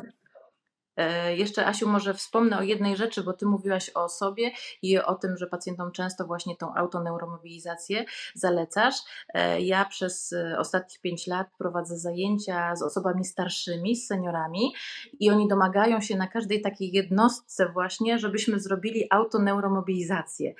[1.36, 5.36] jeszcze Asiu, może wspomnę o jednej rzeczy, bo Ty mówiłaś o sobie i o tym,
[5.36, 8.94] że pacjentom często właśnie tą autoneuromobilizację zalecasz.
[9.34, 14.74] E, ja przez e, ostatnich 5 lat prowadzę zajęcia z osobami starszymi, z seniorami
[15.20, 20.54] i oni domagają się na każdej takiej jednostce właśnie, żebyśmy zrobili autoneuromobilizację.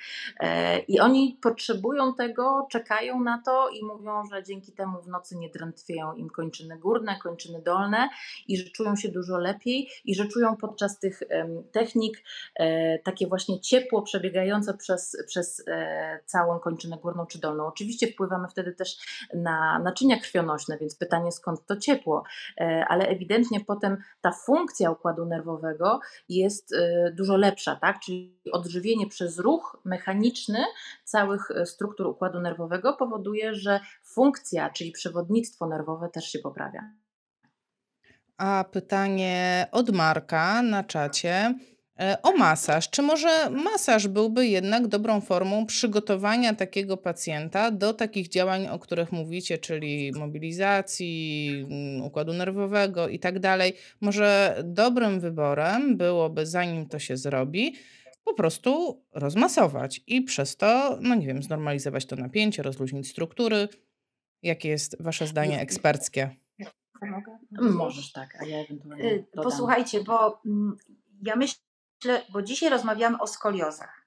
[0.87, 5.49] I oni potrzebują tego, czekają na to i mówią, że dzięki temu w nocy nie
[5.49, 8.09] drętwieją im kończyny górne, kończyny dolne
[8.47, 11.23] i że czują się dużo lepiej i że czują podczas tych
[11.71, 12.23] technik
[12.55, 17.67] e, takie właśnie ciepło przebiegające przez, przez e, całą kończynę górną czy dolną.
[17.67, 18.97] Oczywiście wpływamy wtedy też
[19.33, 22.23] na naczynia krwionośne, więc pytanie skąd to ciepło,
[22.57, 25.99] e, ale ewidentnie potem ta funkcja układu nerwowego
[26.29, 26.75] jest
[27.13, 27.99] dużo lepsza, tak?
[27.99, 30.59] Czyli odżywienie przez ruch mechaniczny
[31.03, 37.04] całych struktur układu nerwowego powoduje, że funkcja, czyli przewodnictwo nerwowe też się poprawia.
[38.37, 41.53] A pytanie od Marka na czacie
[41.99, 42.89] e, o masaż.
[42.89, 49.11] Czy może masaż byłby jednak dobrą formą przygotowania takiego pacjenta do takich działań, o których
[49.11, 53.73] mówicie, czyli mobilizacji, mm, układu nerwowego i tak dalej?
[54.01, 57.75] Może dobrym wyborem byłoby, zanim to się zrobi,
[58.25, 63.67] po prostu rozmasować i przez to, no nie wiem, znormalizować to napięcie, rozluźnić struktury.
[64.43, 66.44] Jakie jest Wasze zdanie eksperckie?
[67.01, 67.37] Mogę?
[67.51, 69.51] Możesz tak, a ja ewentualnie y, dodam.
[69.51, 70.77] Posłuchajcie, bo mm,
[71.21, 74.05] ja myślę, bo dzisiaj rozmawiamy o skoliozach.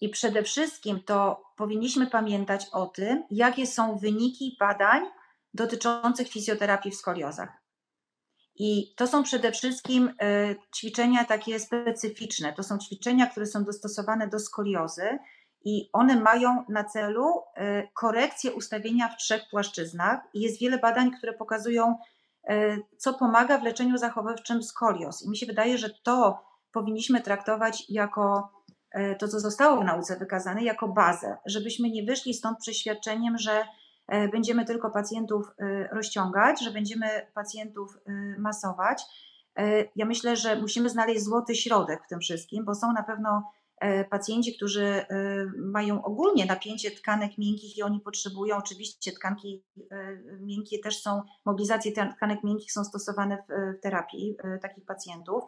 [0.00, 5.04] I przede wszystkim to powinniśmy pamiętać o tym, jakie są wyniki badań
[5.54, 7.60] dotyczących fizjoterapii w skoliozach.
[8.54, 12.52] I to są przede wszystkim y, ćwiczenia takie specyficzne.
[12.52, 15.18] To są ćwiczenia, które są dostosowane do skoliozy
[15.64, 20.20] i one mają na celu y, korekcję ustawienia w trzech płaszczyznach.
[20.34, 21.98] I jest wiele badań, które pokazują
[22.96, 25.22] co pomaga w leczeniu zachowawczym skolios.
[25.22, 28.52] I mi się wydaje, że to powinniśmy traktować jako
[28.90, 33.64] e, to, co zostało w nauce wykazane, jako bazę, żebyśmy nie wyszli stąd przeświadczeniem, że
[34.08, 35.46] e, będziemy tylko pacjentów
[35.92, 37.98] rozciągać, że będziemy pacjentów
[38.38, 39.02] masować.
[39.96, 43.59] Ja myślę, że musimy znaleźć złoty środek w tym wszystkim, bo są na pewno E,
[44.10, 45.06] pacjenci, którzy e,
[45.56, 51.92] mają ogólnie napięcie tkanek miękkich i oni potrzebują, oczywiście tkanki e, miękkie też są, mobilizacje
[51.92, 55.44] tkanek miękkich są stosowane w terapii takich pacjentów.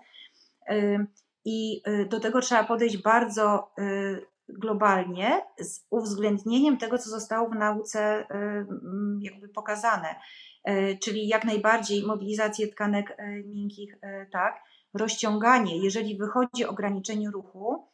[1.45, 3.73] I do tego trzeba podejść bardzo
[4.49, 8.27] globalnie z uwzględnieniem tego, co zostało w nauce
[9.21, 10.15] jakby pokazane.
[11.03, 13.97] Czyli jak najbardziej mobilizację tkanek miękkich,
[14.33, 14.63] tak,
[14.95, 17.92] rozciąganie, jeżeli wychodzi ograniczenie ruchu.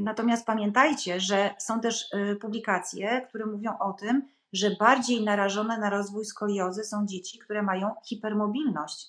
[0.00, 2.10] Natomiast pamiętajcie, że są też
[2.40, 7.94] publikacje, które mówią o tym, że bardziej narażone na rozwój skoliozy są dzieci, które mają
[8.04, 9.06] hipermobilność.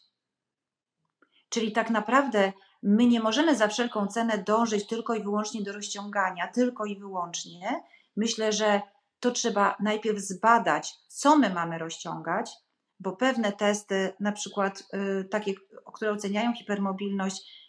[1.49, 2.53] Czyli tak naprawdę
[2.83, 7.83] my nie możemy za wszelką cenę dążyć tylko i wyłącznie do rozciągania, tylko i wyłącznie.
[8.15, 8.81] Myślę, że
[9.19, 12.51] to trzeba najpierw zbadać, co my mamy rozciągać,
[12.99, 15.53] bo pewne testy, na przykład y, takie,
[15.93, 17.66] które oceniają hipermobilność,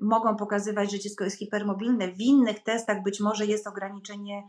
[0.00, 2.08] mogą pokazywać, że dziecko jest hipermobilne.
[2.08, 4.42] W innych testach być może jest ograniczenie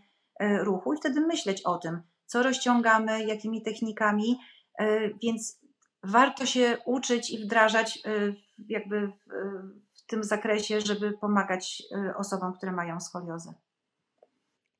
[0.43, 4.39] y, ruchu i wtedy myśleć o tym, co rozciągamy, jakimi technikami,
[5.23, 5.59] więc
[6.03, 7.99] warto się uczyć i wdrażać
[8.67, 9.11] jakby
[9.93, 11.83] w tym zakresie, żeby pomagać
[12.17, 13.53] osobom, które mają skoliozę.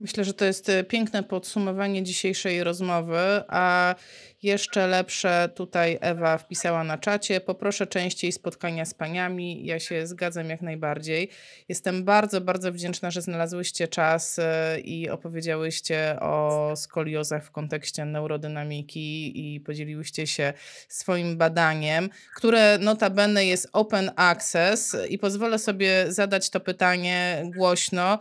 [0.02, 3.96] Myślę, że to jest e, piękne podsumowanie dzisiejszej rozmowy, a
[4.44, 7.42] jeszcze lepsze tutaj Ewa wpisała na czacie.
[7.42, 9.66] Poproszę częściej spotkania z paniami.
[9.66, 11.30] Ja się zgadzam jak najbardziej.
[11.70, 19.32] Jestem bardzo, bardzo wdzięczna, że znalazłyście czas e, i opowiedziałyście o skoliozach w kontekście neurodynamiki
[19.56, 20.54] i podzieliłyście się
[20.88, 28.20] swoim badaniem, które notabene jest open access i pozwolę sobie zadać to pytanie głośno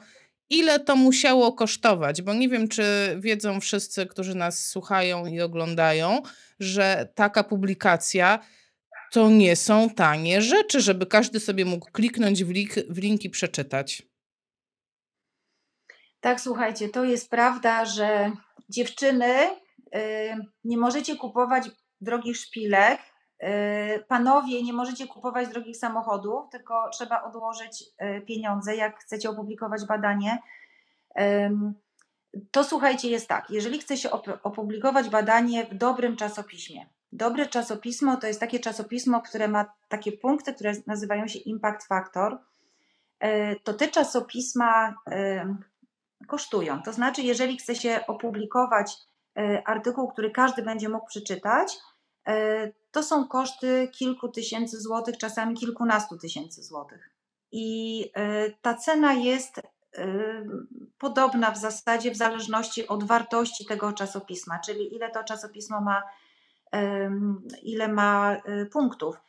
[0.50, 6.22] ile to musiało kosztować, bo nie wiem, czy wiedzą wszyscy, którzy nas słuchają i oglądają,
[6.60, 8.38] że taka publikacja
[9.12, 13.30] to nie są tanie rzeczy, żeby każdy sobie mógł kliknąć w link, w link i
[13.30, 14.02] przeczytać.
[16.20, 18.32] Tak, słuchajcie, to jest prawda, że
[18.68, 19.34] dziewczyny
[19.92, 20.00] yy,
[20.64, 21.64] nie możecie kupować
[22.00, 23.00] drogich szpilek,
[24.08, 30.38] panowie, nie możecie kupować drogich samochodów, tylko trzeba odłożyć e, pieniądze, jak chcecie opublikować badanie.
[32.50, 34.10] To słuchajcie, jest tak, jeżeli chce się
[34.42, 40.54] opublikować badanie w dobrym czasopiśmie, dobre czasopismo to jest takie czasopismo, które ma takie punkty,
[40.54, 42.38] które nazywają się impact factor,
[43.20, 44.94] e, to te czasopisma
[46.26, 46.82] kosztują.
[46.82, 48.96] To znaczy, jeżeli chce się opublikować
[49.64, 51.76] artykuł, który każdy będzie mógł przeczytać,
[52.90, 57.10] to są koszty kilku tysięcy złotych, czasami kilkunastu tysięcy złotych.
[57.52, 59.62] I e, ta cena jest e,
[60.98, 66.02] podobna w zasadzie w zależności od wartości tego czasopisma, czyli ile to czasopismo ma,
[67.62, 69.20] ile ma e, punktów.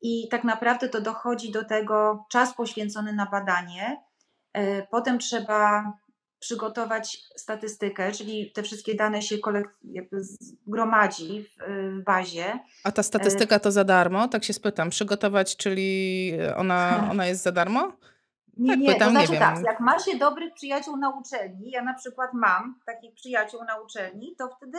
[0.00, 4.02] I tak naprawdę to dochodzi do tego czas poświęcony na badanie.
[4.90, 5.92] Potem trzeba
[6.38, 9.36] przygotować statystykę, czyli te wszystkie dane się
[9.84, 10.20] jakby
[10.66, 11.62] gromadzi w,
[12.00, 12.58] w bazie.
[12.84, 14.28] A ta statystyka to za darmo?
[14.28, 14.90] Tak się spytam.
[14.90, 17.92] Przygotować, czyli ona, ona jest za darmo?
[18.56, 21.70] Nie, tak, nie, pytam, to znaczy nie tak, jak ma się dobrych przyjaciół na uczelni,
[21.70, 24.78] ja na przykład mam takich przyjaciół na uczelni, to wtedy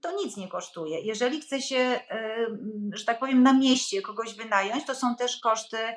[0.00, 1.00] to nic nie kosztuje.
[1.00, 2.00] Jeżeli chce się,
[2.92, 5.96] że tak powiem, na mieście kogoś wynająć, to są też koszty E,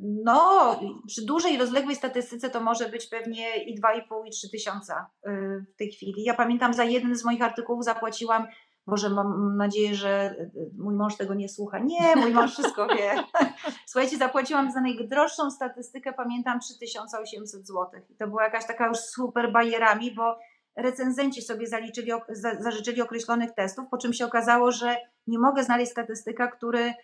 [0.00, 5.30] no, przy dużej, rozległej statystyce to może być pewnie i 2,5 i 3 tysiąca e,
[5.74, 6.24] w tej chwili.
[6.24, 8.46] Ja pamiętam, za jeden z moich artykułów zapłaciłam,
[8.86, 11.78] Boże, mam nadzieję, że e, mój mąż tego nie słucha.
[11.78, 13.24] Nie, mój mąż wszystko wie.
[13.86, 17.86] Słuchajcie, zapłaciłam za najdroższą statystykę, pamiętam, 3800 zł.
[18.10, 20.38] I to była jakaś taka już super bajerami, bo
[20.76, 22.12] recenzenci sobie zaliczyli,
[22.60, 26.94] zażyczyli określonych testów, po czym się okazało, że nie mogę znaleźć statystyka, który E,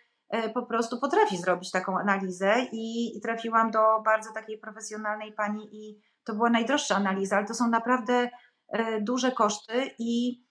[0.54, 6.00] po prostu potrafi zrobić taką analizę i, i trafiłam do bardzo takiej profesjonalnej pani i
[6.24, 8.30] to była najdroższa analiza, ale to są naprawdę
[8.68, 10.42] e, duże koszty i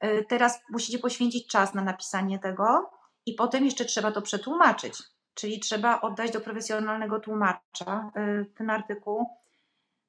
[0.00, 2.90] e, teraz musicie poświęcić czas na napisanie tego
[3.26, 5.02] i potem jeszcze trzeba to przetłumaczyć,
[5.34, 8.10] czyli trzeba oddać do profesjonalnego tłumacza
[8.54, 9.26] ten artykuł.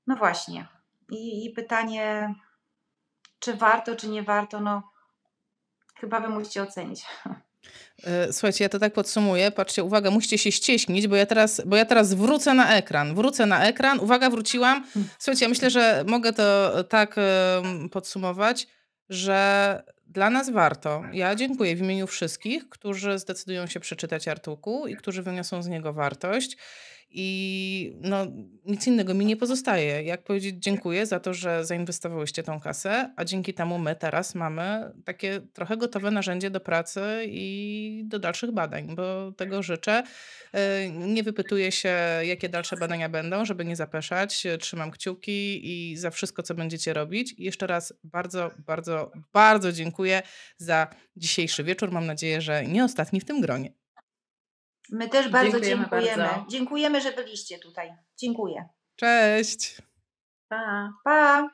[0.07, 0.67] No właśnie.
[1.09, 2.35] I, i pytanie,
[3.39, 4.91] czy warto, czy nie warto, no
[5.95, 7.05] chyba wy musicie ocenić.
[8.03, 9.51] E, słuchajcie, ja to tak podsumuję.
[9.51, 13.15] Patrzcie, uwaga, musicie się ścieśnić, bo ja teraz, bo ja teraz wrócę na ekran.
[13.15, 13.99] Wrócę na ekran.
[13.99, 14.85] Uwaga, wróciłam.
[15.19, 17.15] Słuchajcie, ja myślę, że mogę to tak
[17.91, 18.67] podsumować,
[19.09, 21.03] że dla nas warto.
[21.13, 25.93] Ja dziękuję w imieniu wszystkich, którzy zdecydują się przeczytać artykuł i którzy wyniosą z niego
[25.93, 26.57] wartość.
[27.09, 28.27] I no,
[28.65, 30.03] nic innego mi nie pozostaje.
[30.03, 34.91] Jak powiedzieć dziękuję za to, że zainwestowałyście tą kasę, a dzięki temu my teraz mamy
[35.05, 40.03] takie trochę gotowe narzędzie do pracy i do dalszych badań, bo tego życzę.
[40.53, 44.43] E, nie wypytuję się, jakie dalsze badania będą, żeby nie zapeszać.
[44.59, 47.33] Trzymam kciuki i za wszystko, co będziecie robić.
[47.37, 50.21] I jeszcze raz bardzo, bardzo, bardzo dziękuję
[50.57, 51.91] za dzisiejszy wieczór.
[51.91, 53.76] Mam nadzieję, że nie ostatni w tym gronie.
[54.91, 55.83] My też bardzo dziękujemy.
[55.83, 56.45] Dziękujemy, bardzo.
[56.49, 57.93] dziękujemy że byliście tutaj.
[58.17, 58.69] Dziękuję.
[58.95, 59.77] Cześć.
[60.49, 60.93] Pa!
[61.03, 61.49] Pa!